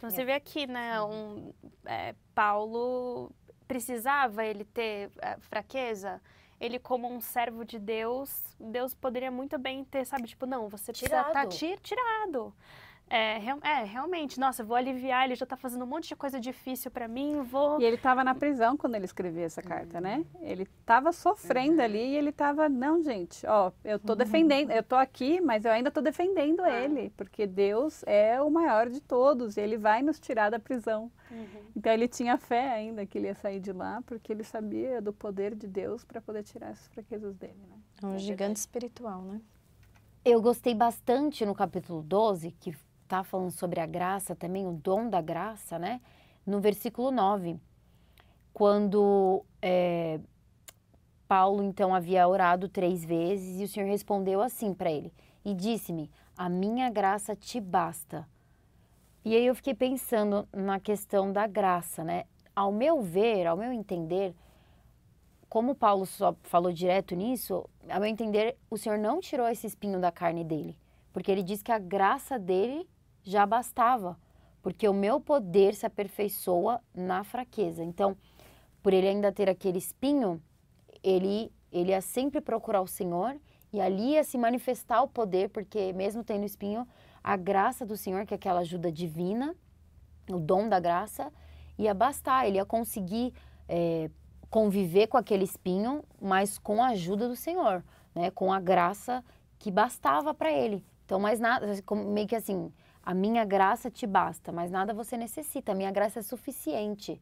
Então 0.00 0.08
você 0.08 0.24
vê 0.24 0.32
aqui, 0.32 0.66
né, 0.66 1.02
um, 1.02 1.52
é, 1.84 2.14
Paulo 2.34 3.30
precisava 3.68 4.46
ele 4.46 4.64
ter 4.64 5.10
é, 5.20 5.36
fraqueza, 5.40 6.22
ele 6.58 6.78
como 6.78 7.06
um 7.06 7.20
servo 7.20 7.66
de 7.66 7.78
Deus, 7.78 8.42
Deus 8.58 8.94
poderia 8.94 9.30
muito 9.30 9.58
bem 9.58 9.84
ter, 9.84 10.06
sabe, 10.06 10.26
tipo, 10.26 10.46
não, 10.46 10.70
você 10.70 10.90
precisa 10.90 11.20
estar 11.20 11.32
tá 11.32 11.46
tirado. 11.46 12.54
É, 13.12 13.40
é, 13.64 13.82
realmente, 13.82 14.38
nossa, 14.38 14.62
vou 14.62 14.76
aliviar, 14.76 15.24
ele 15.24 15.34
já 15.34 15.42
está 15.42 15.56
fazendo 15.56 15.82
um 15.82 15.86
monte 15.86 16.06
de 16.06 16.14
coisa 16.14 16.38
difícil 16.38 16.92
para 16.92 17.08
mim, 17.08 17.42
vou... 17.42 17.80
E 17.80 17.84
ele 17.84 17.96
estava 17.96 18.22
na 18.22 18.36
prisão 18.36 18.76
quando 18.76 18.94
ele 18.94 19.04
escrevia 19.04 19.46
essa 19.46 19.60
carta, 19.60 19.96
uhum. 19.96 20.02
né? 20.02 20.24
Ele 20.40 20.62
estava 20.62 21.10
sofrendo 21.10 21.78
uhum. 21.78 21.84
ali 21.84 21.98
e 21.98 22.16
ele 22.16 22.30
estava, 22.30 22.68
não, 22.68 23.02
gente, 23.02 23.44
ó, 23.48 23.72
eu 23.82 23.96
estou 23.96 24.14
uhum. 24.14 24.18
defendendo, 24.18 24.70
eu 24.70 24.78
estou 24.78 24.96
aqui, 24.96 25.40
mas 25.40 25.64
eu 25.64 25.72
ainda 25.72 25.88
estou 25.88 26.00
defendendo 26.00 26.60
ah. 26.60 26.70
ele, 26.70 27.10
porque 27.16 27.48
Deus 27.48 28.04
é 28.06 28.40
o 28.40 28.48
maior 28.48 28.88
de 28.88 29.00
todos, 29.00 29.56
e 29.56 29.60
ele 29.60 29.76
vai 29.76 30.02
nos 30.02 30.20
tirar 30.20 30.48
da 30.48 30.60
prisão. 30.60 31.10
Uhum. 31.32 31.46
Então 31.74 31.92
ele 31.92 32.06
tinha 32.06 32.38
fé 32.38 32.70
ainda 32.70 33.04
que 33.04 33.18
ele 33.18 33.26
ia 33.26 33.34
sair 33.34 33.58
de 33.58 33.72
lá, 33.72 34.00
porque 34.06 34.32
ele 34.32 34.44
sabia 34.44 35.02
do 35.02 35.12
poder 35.12 35.56
de 35.56 35.66
Deus 35.66 36.04
para 36.04 36.20
poder 36.20 36.44
tirar 36.44 36.70
essas 36.70 36.86
fraquezas 36.86 37.34
dele, 37.34 37.58
né? 37.68 37.76
É 38.04 38.06
um 38.06 38.18
gigante 38.20 38.60
espiritual, 38.60 39.20
né? 39.22 39.40
Eu 40.24 40.40
gostei 40.40 40.74
bastante 40.74 41.44
no 41.44 41.54
capítulo 41.54 42.02
12, 42.02 42.52
que 42.52 42.72
está 43.10 43.24
falando 43.24 43.50
sobre 43.50 43.80
a 43.80 43.86
graça 43.86 44.36
também, 44.36 44.68
o 44.68 44.72
dom 44.72 45.10
da 45.10 45.20
graça, 45.20 45.80
né? 45.80 46.00
No 46.46 46.60
versículo 46.60 47.10
9, 47.10 47.58
quando 48.54 49.44
é, 49.60 50.20
Paulo 51.26 51.62
então 51.62 51.92
havia 51.92 52.26
orado 52.28 52.68
três 52.68 53.04
vezes 53.04 53.60
e 53.60 53.64
o 53.64 53.68
Senhor 53.68 53.88
respondeu 53.88 54.40
assim 54.40 54.72
para 54.72 54.92
ele 54.92 55.12
e 55.44 55.52
disse-me: 55.52 56.08
A 56.36 56.48
minha 56.48 56.88
graça 56.88 57.34
te 57.34 57.60
basta. 57.60 58.28
E 59.24 59.34
aí 59.34 59.44
eu 59.44 59.54
fiquei 59.56 59.74
pensando 59.74 60.48
na 60.52 60.78
questão 60.78 61.32
da 61.32 61.46
graça, 61.46 62.04
né? 62.04 62.24
Ao 62.54 62.70
meu 62.72 63.02
ver, 63.02 63.46
ao 63.46 63.56
meu 63.56 63.72
entender, 63.72 64.34
como 65.48 65.74
Paulo 65.74 66.06
só 66.06 66.34
falou 66.44 66.72
direto 66.72 67.16
nisso, 67.16 67.68
ao 67.88 68.00
meu 68.00 68.08
entender, 68.08 68.56
o 68.70 68.78
Senhor 68.78 68.98
não 68.98 69.20
tirou 69.20 69.48
esse 69.48 69.66
espinho 69.66 70.00
da 70.00 70.12
carne 70.12 70.44
dele, 70.44 70.76
porque 71.12 71.30
ele 71.30 71.42
diz 71.42 71.60
que 71.60 71.72
a 71.72 71.78
graça 71.78 72.38
dele 72.38 72.88
já 73.22 73.44
bastava, 73.46 74.18
porque 74.62 74.88
o 74.88 74.94
meu 74.94 75.20
poder 75.20 75.74
se 75.74 75.86
aperfeiçoa 75.86 76.80
na 76.94 77.24
fraqueza. 77.24 77.82
Então, 77.82 78.16
por 78.82 78.92
ele 78.92 79.08
ainda 79.08 79.32
ter 79.32 79.48
aquele 79.48 79.78
espinho, 79.78 80.42
ele, 81.02 81.52
ele 81.72 81.90
ia 81.90 82.00
sempre 82.00 82.40
procurar 82.40 82.80
o 82.80 82.86
Senhor 82.86 83.36
e 83.72 83.80
ali 83.80 84.12
ia 84.12 84.24
se 84.24 84.36
manifestar 84.36 85.02
o 85.02 85.08
poder, 85.08 85.50
porque 85.50 85.92
mesmo 85.92 86.24
tendo 86.24 86.44
espinho, 86.44 86.86
a 87.22 87.36
graça 87.36 87.86
do 87.86 87.96
Senhor, 87.96 88.26
que 88.26 88.34
é 88.34 88.36
aquela 88.36 88.60
ajuda 88.60 88.90
divina, 88.90 89.54
o 90.28 90.38
dom 90.38 90.68
da 90.68 90.80
graça, 90.80 91.32
ia 91.78 91.94
bastar, 91.94 92.46
ele 92.46 92.56
ia 92.56 92.64
conseguir 92.64 93.32
é, 93.68 94.10
conviver 94.50 95.06
com 95.06 95.16
aquele 95.16 95.44
espinho, 95.44 96.02
mas 96.20 96.58
com 96.58 96.82
a 96.82 96.88
ajuda 96.88 97.28
do 97.28 97.36
Senhor, 97.36 97.84
né? 98.14 98.30
com 98.30 98.52
a 98.52 98.60
graça 98.60 99.24
que 99.58 99.70
bastava 99.70 100.34
para 100.34 100.50
ele. 100.50 100.84
Então, 101.04 101.20
mais 101.20 101.38
nada, 101.38 101.66
meio 102.06 102.26
que 102.26 102.36
assim, 102.36 102.72
a 103.10 103.14
minha 103.14 103.44
graça 103.44 103.90
te 103.90 104.06
basta, 104.06 104.52
mas 104.52 104.70
nada 104.70 104.94
você 104.94 105.16
necessita. 105.16 105.72
A 105.72 105.74
minha 105.74 105.90
graça 105.90 106.20
é 106.20 106.22
suficiente 106.22 107.20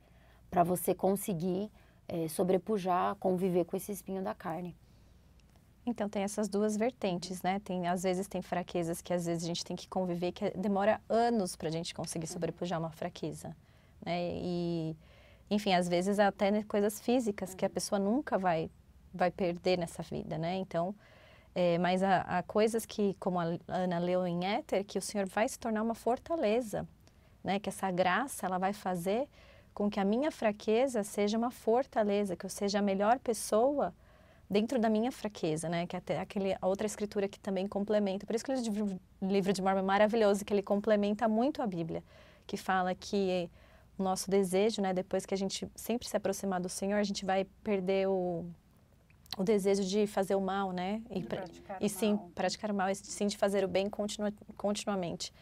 para 0.51 0.63
você 0.63 0.95
conseguir 0.95 1.71
é, 2.07 2.29
sobrepujar, 2.29 3.15
conviver 3.15 3.65
com 3.65 3.75
esse 3.75 3.91
espinho 3.91 4.23
da 4.23 4.35
carne. 4.35 4.77
Então 5.87 6.07
tem 6.07 6.25
essas 6.25 6.47
duas 6.47 6.77
vertentes, 6.77 7.41
né? 7.41 7.59
Tem 7.61 7.89
às 7.89 8.03
vezes 8.03 8.29
tem 8.29 8.43
fraquezas 8.43 9.01
que 9.01 9.15
às 9.15 9.25
vezes 9.25 9.45
a 9.45 9.47
gente 9.47 9.65
tem 9.65 9.75
que 9.75 9.89
conviver 9.89 10.33
que 10.33 10.51
demora 10.51 11.01
anos 11.09 11.57
para 11.57 11.69
a 11.69 11.73
gente 11.73 11.95
conseguir 11.95 12.27
sobrepujar 12.27 12.79
uma 12.79 12.91
fraqueza, 12.91 13.57
né? 14.05 14.19
E 14.43 14.95
enfim, 15.51 15.73
às 15.73 15.89
vezes 15.89 16.19
até 16.19 16.63
coisas 16.65 17.01
físicas 17.01 17.55
que 17.55 17.65
a 17.65 17.71
pessoa 17.71 17.99
nunca 17.99 18.37
vai 18.37 18.71
vai 19.15 19.31
perder 19.31 19.79
nessa 19.79 20.03
vida, 20.03 20.37
né? 20.37 20.57
Então 20.57 20.95
é, 21.61 21.77
mas 21.77 22.05
há, 22.05 22.21
há, 22.21 22.43
coisas 22.45 22.87
que, 22.87 23.17
como 23.19 23.41
a 23.41 23.59
Ana 23.67 23.99
leu 23.99 24.25
em 24.25 24.47
Éter, 24.47 24.85
que 24.85 24.97
o 24.97 25.03
Senhor 25.03 25.27
vai 25.27 25.49
se 25.49 25.59
tornar 25.59 25.83
uma 25.83 25.93
fortaleza, 25.95 26.87
né? 27.43 27.59
Que 27.59 27.69
essa 27.69 27.91
graça, 27.91 28.47
ela 28.47 28.59
vai 28.59 28.73
fazer 28.73 29.27
com 29.75 29.91
que 29.91 29.99
a 29.99 30.05
minha 30.05 30.31
fraqueza 30.31 31.03
seja 31.03 31.37
uma 31.37 31.51
fortaleza, 31.51 32.37
que 32.37 32.47
eu 32.47 32.51
seja 32.51 32.79
a 32.79 32.83
melhor 32.83 33.19
pessoa 33.19 33.93
dentro 34.49 34.79
da 34.79 34.89
minha 34.89 35.11
fraqueza, 35.11 35.69
né? 35.69 35.85
Que 35.85 35.97
até 35.97 36.21
aquele 36.21 36.57
a 36.63 36.65
outra 36.69 36.87
escritura 36.87 37.27
que 37.27 37.41
também 37.41 37.67
complementa. 37.67 38.25
Por 38.25 38.37
isso 38.37 38.45
que 38.45 38.53
o 38.53 39.01
livro 39.21 39.53
de 39.53 39.61
Mormon 39.61 39.81
é 39.81 39.83
maravilhoso, 39.83 40.45
que 40.45 40.55
ele 40.55 40.63
complementa 40.63 41.27
muito 41.27 41.61
a 41.61 41.67
Bíblia, 41.67 42.05
que 42.47 42.57
fala 42.57 42.95
que 42.95 43.51
o 43.99 44.05
nosso 44.05 44.31
desejo, 44.31 44.81
né? 44.81 44.95
Depois 44.95 45.27
que 45.27 45.35
a 45.35 45.37
gente 45.37 45.69
sempre 45.75 46.07
se 46.07 46.17
aproximar 46.17 46.61
do 46.61 46.69
Senhor, 46.69 46.99
a 46.99 47.03
gente 47.03 47.25
vai 47.25 47.45
perder 47.65 48.07
o 48.07 48.47
o 49.37 49.45
desejo 49.45 49.85
de 49.85 50.07
fazer 50.07 50.35
o 50.35 50.41
mal, 50.41 50.73
né? 50.73 51.03
E, 51.11 51.23
praticar 51.23 51.77
e 51.81 51.89
sim, 51.89 52.15
mal. 52.15 52.31
praticar 52.35 52.71
o 52.71 52.75
mal, 52.75 52.89
e 52.89 52.95
sim 52.95 53.27
de 53.27 53.37
fazer 53.37 53.65
o 53.65 53.69
bem 53.69 53.89
continua, 53.89 54.33
continuamente. 54.57 55.33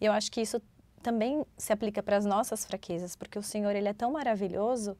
E 0.00 0.04
eu 0.04 0.12
acho 0.12 0.30
que 0.30 0.40
isso 0.40 0.60
também 1.02 1.44
se 1.56 1.72
aplica 1.72 2.02
para 2.02 2.16
as 2.16 2.24
nossas 2.24 2.64
fraquezas, 2.64 3.14
porque 3.14 3.38
o 3.38 3.42
Senhor, 3.42 3.74
Ele 3.74 3.88
é 3.88 3.94
tão 3.94 4.12
maravilhoso 4.12 4.96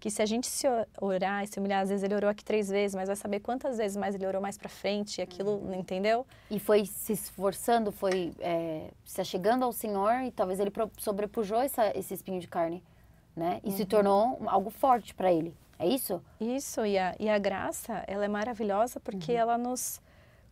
que 0.00 0.10
se 0.10 0.20
a 0.20 0.26
gente 0.26 0.48
se 0.48 0.66
orar 1.00 1.44
e 1.44 1.46
se 1.46 1.60
humilhar, 1.60 1.82
às 1.82 1.88
vezes 1.88 2.02
Ele 2.02 2.14
orou 2.14 2.28
aqui 2.28 2.44
três 2.44 2.68
vezes, 2.68 2.92
mas 2.92 3.06
vai 3.06 3.14
saber 3.14 3.38
quantas 3.38 3.78
vezes 3.78 3.96
mais 3.96 4.16
Ele 4.16 4.26
orou 4.26 4.42
mais 4.42 4.58
para 4.58 4.68
frente, 4.68 5.18
e 5.18 5.22
aquilo, 5.22 5.58
uhum. 5.58 5.74
entendeu? 5.74 6.26
E 6.50 6.58
foi 6.58 6.84
se 6.86 7.12
esforçando, 7.12 7.92
foi 7.92 8.32
é, 8.40 8.90
se 9.04 9.24
chegando 9.24 9.64
ao 9.64 9.72
Senhor 9.72 10.22
e 10.24 10.32
talvez 10.32 10.58
Ele 10.58 10.72
sobrepujou 10.98 11.60
essa, 11.60 11.96
esse 11.96 12.14
espinho 12.14 12.40
de 12.40 12.48
carne, 12.48 12.82
né? 13.36 13.60
E 13.62 13.70
uhum. 13.70 13.76
se 13.76 13.84
tornou 13.84 14.42
algo 14.46 14.70
forte 14.70 15.14
para 15.14 15.32
Ele. 15.32 15.54
É 15.82 15.88
isso? 15.88 16.22
Isso, 16.40 16.86
e 16.86 16.96
a, 16.96 17.14
e 17.18 17.28
a 17.28 17.38
graça, 17.38 18.04
ela 18.06 18.24
é 18.24 18.28
maravilhosa 18.28 19.00
porque 19.00 19.32
uhum. 19.32 19.38
ela 19.38 19.58
nos 19.58 20.00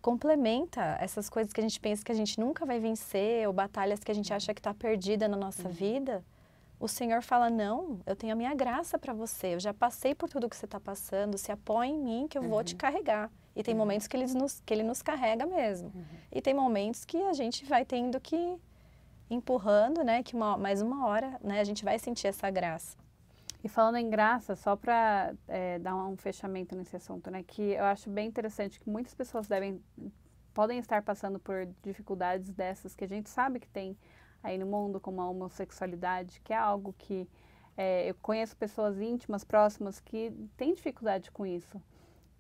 complementa 0.02 0.96
essas 1.00 1.28
coisas 1.28 1.52
que 1.52 1.60
a 1.60 1.62
gente 1.62 1.78
pensa 1.78 2.04
que 2.04 2.10
a 2.10 2.14
gente 2.14 2.40
nunca 2.40 2.66
vai 2.66 2.80
vencer, 2.80 3.46
ou 3.46 3.52
batalhas 3.52 4.00
que 4.00 4.10
a 4.10 4.14
gente 4.14 4.32
acha 4.32 4.52
que 4.52 4.60
está 4.60 4.74
perdida 4.74 5.28
na 5.28 5.36
nossa 5.36 5.68
uhum. 5.68 5.74
vida. 5.74 6.24
O 6.80 6.88
Senhor 6.88 7.22
fala: 7.22 7.48
Não, 7.48 8.00
eu 8.06 8.16
tenho 8.16 8.32
a 8.32 8.36
minha 8.36 8.54
graça 8.54 8.98
para 8.98 9.12
você, 9.12 9.54
eu 9.54 9.60
já 9.60 9.72
passei 9.72 10.14
por 10.14 10.28
tudo 10.28 10.48
que 10.48 10.56
você 10.56 10.64
está 10.64 10.80
passando, 10.80 11.38
se 11.38 11.52
apoia 11.52 11.88
em 11.88 11.98
mim 11.98 12.26
que 12.28 12.36
eu 12.36 12.42
uhum. 12.42 12.48
vou 12.48 12.64
te 12.64 12.72
uhum. 12.72 12.78
carregar. 12.78 13.30
E 13.54 13.62
tem 13.62 13.74
uhum. 13.74 13.80
momentos 13.80 14.08
que 14.08 14.16
ele, 14.16 14.26
nos, 14.32 14.60
que 14.64 14.72
ele 14.72 14.82
nos 14.82 15.02
carrega 15.02 15.44
mesmo. 15.44 15.92
Uhum. 15.94 16.04
E 16.32 16.40
tem 16.40 16.54
momentos 16.54 17.04
que 17.04 17.18
a 17.18 17.32
gente 17.32 17.64
vai 17.64 17.84
tendo 17.84 18.18
que 18.20 18.56
empurrando, 19.28 20.02
né? 20.02 20.22
Que 20.22 20.34
uma, 20.34 20.56
mais 20.56 20.80
uma 20.80 21.06
hora, 21.06 21.38
né? 21.42 21.60
A 21.60 21.64
gente 21.64 21.84
vai 21.84 21.98
sentir 21.98 22.26
essa 22.26 22.50
graça. 22.50 22.96
E 23.62 23.68
falando 23.68 23.96
em 23.96 24.08
graça, 24.08 24.56
só 24.56 24.74
para 24.74 25.34
é, 25.46 25.78
dar 25.78 25.94
um 25.94 26.16
fechamento 26.16 26.74
nesse 26.74 26.96
assunto, 26.96 27.30
né, 27.30 27.42
que 27.42 27.62
eu 27.62 27.84
acho 27.84 28.08
bem 28.08 28.26
interessante 28.26 28.80
que 28.80 28.88
muitas 28.88 29.14
pessoas 29.14 29.46
devem 29.46 29.82
podem 30.52 30.78
estar 30.78 31.02
passando 31.02 31.38
por 31.38 31.66
dificuldades 31.82 32.50
dessas 32.52 32.96
que 32.96 33.04
a 33.04 33.08
gente 33.08 33.30
sabe 33.30 33.60
que 33.60 33.68
tem 33.68 33.96
aí 34.42 34.58
no 34.58 34.66
mundo, 34.66 34.98
como 34.98 35.20
a 35.20 35.28
homossexualidade, 35.28 36.40
que 36.40 36.52
é 36.52 36.56
algo 36.56 36.94
que 36.98 37.28
é, 37.76 38.10
eu 38.10 38.14
conheço 38.20 38.56
pessoas 38.56 39.00
íntimas, 39.00 39.44
próximas, 39.44 40.00
que 40.00 40.32
têm 40.56 40.74
dificuldade 40.74 41.30
com 41.30 41.46
isso. 41.46 41.80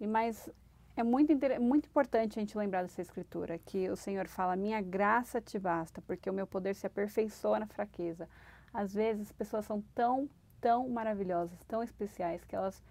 E 0.00 0.06
mas 0.06 0.50
é 0.96 1.02
muito, 1.02 1.32
muito 1.60 1.86
importante 1.86 2.38
a 2.38 2.40
gente 2.40 2.56
lembrar 2.56 2.82
dessa 2.82 3.00
escritura, 3.00 3.58
que 3.58 3.88
o 3.88 3.96
Senhor 3.96 4.26
fala, 4.28 4.56
minha 4.56 4.80
graça 4.80 5.40
te 5.40 5.58
basta, 5.58 6.02
porque 6.02 6.28
o 6.28 6.32
meu 6.32 6.46
poder 6.46 6.74
se 6.74 6.86
aperfeiçoa 6.86 7.60
na 7.60 7.66
fraqueza. 7.66 8.28
Às 8.72 8.94
vezes 8.94 9.28
as 9.28 9.32
pessoas 9.32 9.64
são 9.64 9.82
tão, 9.94 10.28
tão 10.60 10.88
maravilhosas, 10.88 11.58
tão 11.64 11.82
especiais, 11.82 12.44
que 12.44 12.54
elas 12.54 12.82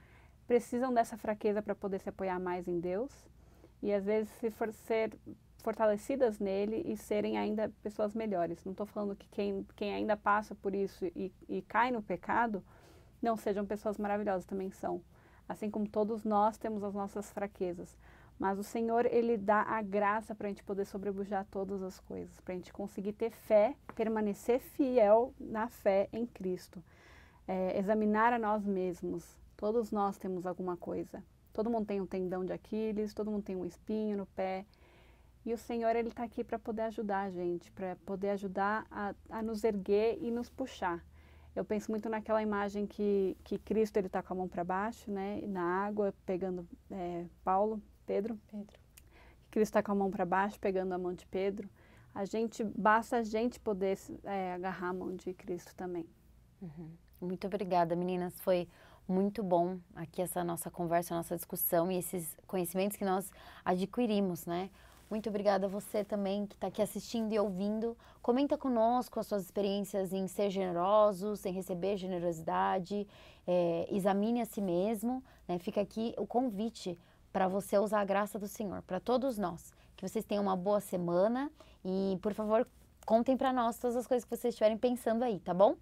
precisam 0.48 0.94
dessa 0.94 1.18
fraqueza 1.18 1.62
para 1.62 1.76
poder 1.76 2.00
se 2.00 2.10
apoiar 2.10 2.40
mais 2.40 2.68
em 2.68 2.80
Deus 2.80 3.12
e 3.82 3.94
às 3.94 4.04
vezes 4.06 4.30
se 4.40 4.50
for 4.50 4.72
ser 4.74 5.16
fortalecidas 5.64 6.40
nele 6.40 6.84
e 6.86 6.98
serem 6.98 7.38
ainda 7.38 7.72
pessoas 7.84 8.14
melhores. 8.14 8.64
Não 8.64 8.72
estou 8.72 8.86
falando 8.86 9.16
que 9.16 9.28
quem, 9.30 9.66
quem 9.76 9.94
ainda 9.94 10.18
passa 10.18 10.56
por 10.56 10.74
isso 10.74 11.06
e, 11.16 11.32
e 11.48 11.62
cai 11.64 11.92
no 11.92 12.02
pecado 12.02 12.64
não 13.22 13.36
sejam 13.36 13.66
pessoas 13.66 13.98
maravilhosas, 13.98 14.46
também 14.46 14.72
são. 14.72 15.02
Assim 15.48 15.70
como 15.70 15.88
todos 15.88 16.24
nós 16.24 16.58
temos 16.58 16.84
as 16.84 16.94
nossas 16.94 17.32
fraquezas. 17.32 17.98
Mas 18.38 18.58
o 18.58 18.64
Senhor, 18.64 19.06
Ele 19.06 19.36
dá 19.36 19.64
a 19.64 19.82
graça 19.82 20.34
para 20.34 20.48
a 20.48 20.50
gente 20.50 20.64
poder 20.64 20.86
sobrepujar 20.86 21.46
todas 21.52 21.84
as 21.84 22.00
coisas, 22.00 22.40
para 22.40 22.54
a 22.54 22.58
gente 22.58 22.72
conseguir 22.72 23.12
ter 23.12 23.32
fé, 23.32 23.76
permanecer 23.96 24.62
fiel 24.62 25.34
na 25.38 25.68
fé 25.68 26.08
em 26.14 26.26
Cristo. 26.26 26.82
É, 27.52 27.80
examinar 27.80 28.32
a 28.32 28.38
nós 28.38 28.64
mesmos. 28.64 29.26
Todos 29.58 29.92
nós 29.92 30.20
temos 30.20 30.46
alguma 30.46 30.78
coisa. 30.78 31.24
Todo 31.52 31.68
mundo 31.68 31.88
tem 31.88 32.00
um 32.00 32.06
tendão 32.06 32.46
de 32.46 32.54
Aquiles, 32.54 33.12
todo 33.12 33.32
mundo 33.32 33.44
tem 33.44 33.56
um 33.56 33.66
espinho 33.66 34.18
no 34.18 34.28
pé. 34.28 34.68
E 35.44 35.52
o 35.52 35.58
Senhor, 35.58 35.96
Ele 35.96 36.10
está 36.10 36.24
aqui 36.24 36.44
para 36.44 36.60
poder 36.60 36.84
ajudar 36.84 37.22
a 37.22 37.32
gente, 37.32 37.72
para 37.72 37.96
poder 38.06 38.30
ajudar 38.30 38.86
a, 38.92 39.16
a 39.32 39.42
nos 39.42 39.64
erguer 39.64 40.20
e 40.22 40.30
nos 40.30 40.48
puxar. 40.48 41.04
Eu 41.56 41.66
penso 41.66 41.90
muito 41.90 42.08
naquela 42.08 42.42
imagem 42.44 42.86
que, 42.86 43.36
que 43.44 43.58
Cristo 43.58 43.98
ele 43.98 44.06
está 44.06 44.22
com 44.22 44.32
a 44.34 44.38
mão 44.38 44.48
para 44.48 44.64
baixo, 44.64 45.10
né, 45.10 45.42
na 45.48 45.64
água, 45.88 46.14
pegando 46.26 46.68
é, 46.92 47.26
Paulo, 47.44 47.82
Pedro. 48.06 48.40
Pedro. 48.52 48.80
Cristo 49.50 49.72
está 49.72 49.82
com 49.82 49.92
a 49.92 49.96
mão 49.96 50.12
para 50.12 50.24
baixo, 50.24 50.60
pegando 50.60 50.94
a 50.94 51.00
mão 51.00 51.16
de 51.16 51.26
Pedro. 51.26 51.68
A 52.14 52.26
gente 52.26 52.64
basta 52.64 53.18
a 53.18 53.24
gente 53.24 53.60
poder 53.60 53.98
é, 54.24 54.54
agarrar 54.54 54.90
a 54.90 54.94
mão 54.94 55.16
de 55.16 55.34
Cristo 55.34 55.74
também. 55.76 56.06
Uhum. 56.62 56.92
Muito 57.22 57.48
obrigada, 57.48 57.96
meninas. 57.96 58.40
Foi 58.42 58.68
muito 59.08 59.44
bom 59.44 59.78
aqui 59.96 60.22
essa 60.22 60.44
nossa 60.44 60.72
conversa, 60.72 61.16
nossa 61.16 61.36
discussão 61.36 61.92
e 61.92 61.98
esses 61.98 62.38
conhecimentos 62.48 62.96
que 62.96 63.04
nós 63.04 63.30
adquirimos, 63.66 64.46
né? 64.46 64.70
Muito 65.10 65.28
obrigada 65.28 65.66
a 65.66 65.70
você 65.70 66.04
também 66.04 66.46
que 66.46 66.56
está 66.56 66.68
aqui 66.68 66.82
assistindo 66.82 67.34
e 67.34 67.40
ouvindo. 67.40 67.98
Comenta 68.22 68.56
conosco 68.58 69.20
as 69.20 69.26
suas 69.26 69.44
experiências 69.44 70.14
em 70.14 70.28
ser 70.28 70.52
generosos, 70.52 71.44
em 71.46 71.52
receber 71.52 71.98
generosidade. 71.98 73.08
É, 73.48 73.88
examine 73.90 74.40
a 74.40 74.46
si 74.46 74.62
mesmo. 74.62 75.24
Né? 75.48 75.58
Fica 75.58 75.82
aqui 75.82 76.14
o 76.16 76.28
convite 76.28 76.98
para 77.34 77.48
você 77.48 77.80
usar 77.80 78.02
a 78.02 78.06
graça 78.06 78.38
do 78.38 78.48
Senhor, 78.48 78.84
para 78.84 79.00
todos 79.00 79.40
nós. 79.40 79.74
Que 79.98 80.08
vocês 80.08 80.24
tenham 80.24 80.44
uma 80.44 80.56
boa 80.56 80.80
semana 80.80 81.52
e, 81.84 82.20
por 82.22 82.34
favor, 82.36 82.68
contem 83.04 83.36
para 83.36 83.52
nós 83.52 83.80
todas 83.80 83.96
as 83.98 84.06
coisas 84.06 84.24
que 84.24 84.30
vocês 84.30 84.54
estiverem 84.54 84.78
pensando 84.78 85.24
aí, 85.24 85.40
tá 85.40 85.56
bom? 85.56 85.76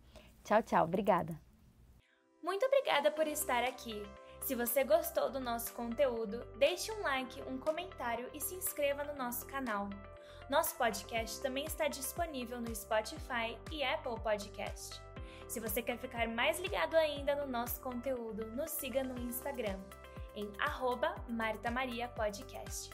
Tchau, 0.48 0.64
tchau. 0.64 0.86
Obrigada. 0.86 1.38
Muito 2.42 2.66
obrigada 2.66 3.12
por 3.12 3.28
estar 3.28 3.66
aqui. 3.66 4.02
Se 4.40 4.56
você 4.56 4.82
gostou 4.86 5.30
do 5.30 5.42
nosso 5.42 5.74
conteúdo, 5.74 6.40
deixe 6.58 6.90
um 6.90 7.02
like, 7.02 7.42
um 7.42 7.58
comentário 7.58 8.30
e 8.34 8.40
se 8.40 8.56
inscreva 8.56 9.04
no 9.04 9.14
nosso 9.16 9.46
canal. 9.46 9.90
Nosso 10.50 10.78
podcast 10.78 11.42
também 11.42 11.66
está 11.66 11.90
disponível 11.90 12.62
no 12.62 12.74
Spotify 12.74 13.58
e 13.70 13.84
Apple 13.84 14.18
Podcast. 14.22 15.02
Se 15.50 15.60
você 15.60 15.82
quer 15.82 15.98
ficar 15.98 16.30
mais 16.30 16.58
ligado 16.62 16.96
ainda 16.96 17.36
no 17.36 17.46
nosso 17.46 17.82
conteúdo, 17.82 18.48
nos 18.52 18.72
siga 18.72 19.04
no 19.04 19.20
Instagram, 19.20 19.78
em 20.34 20.50
arroba 20.60 21.14
Marta 21.28 21.70
Maria 21.70 22.08
Podcast. 22.08 22.90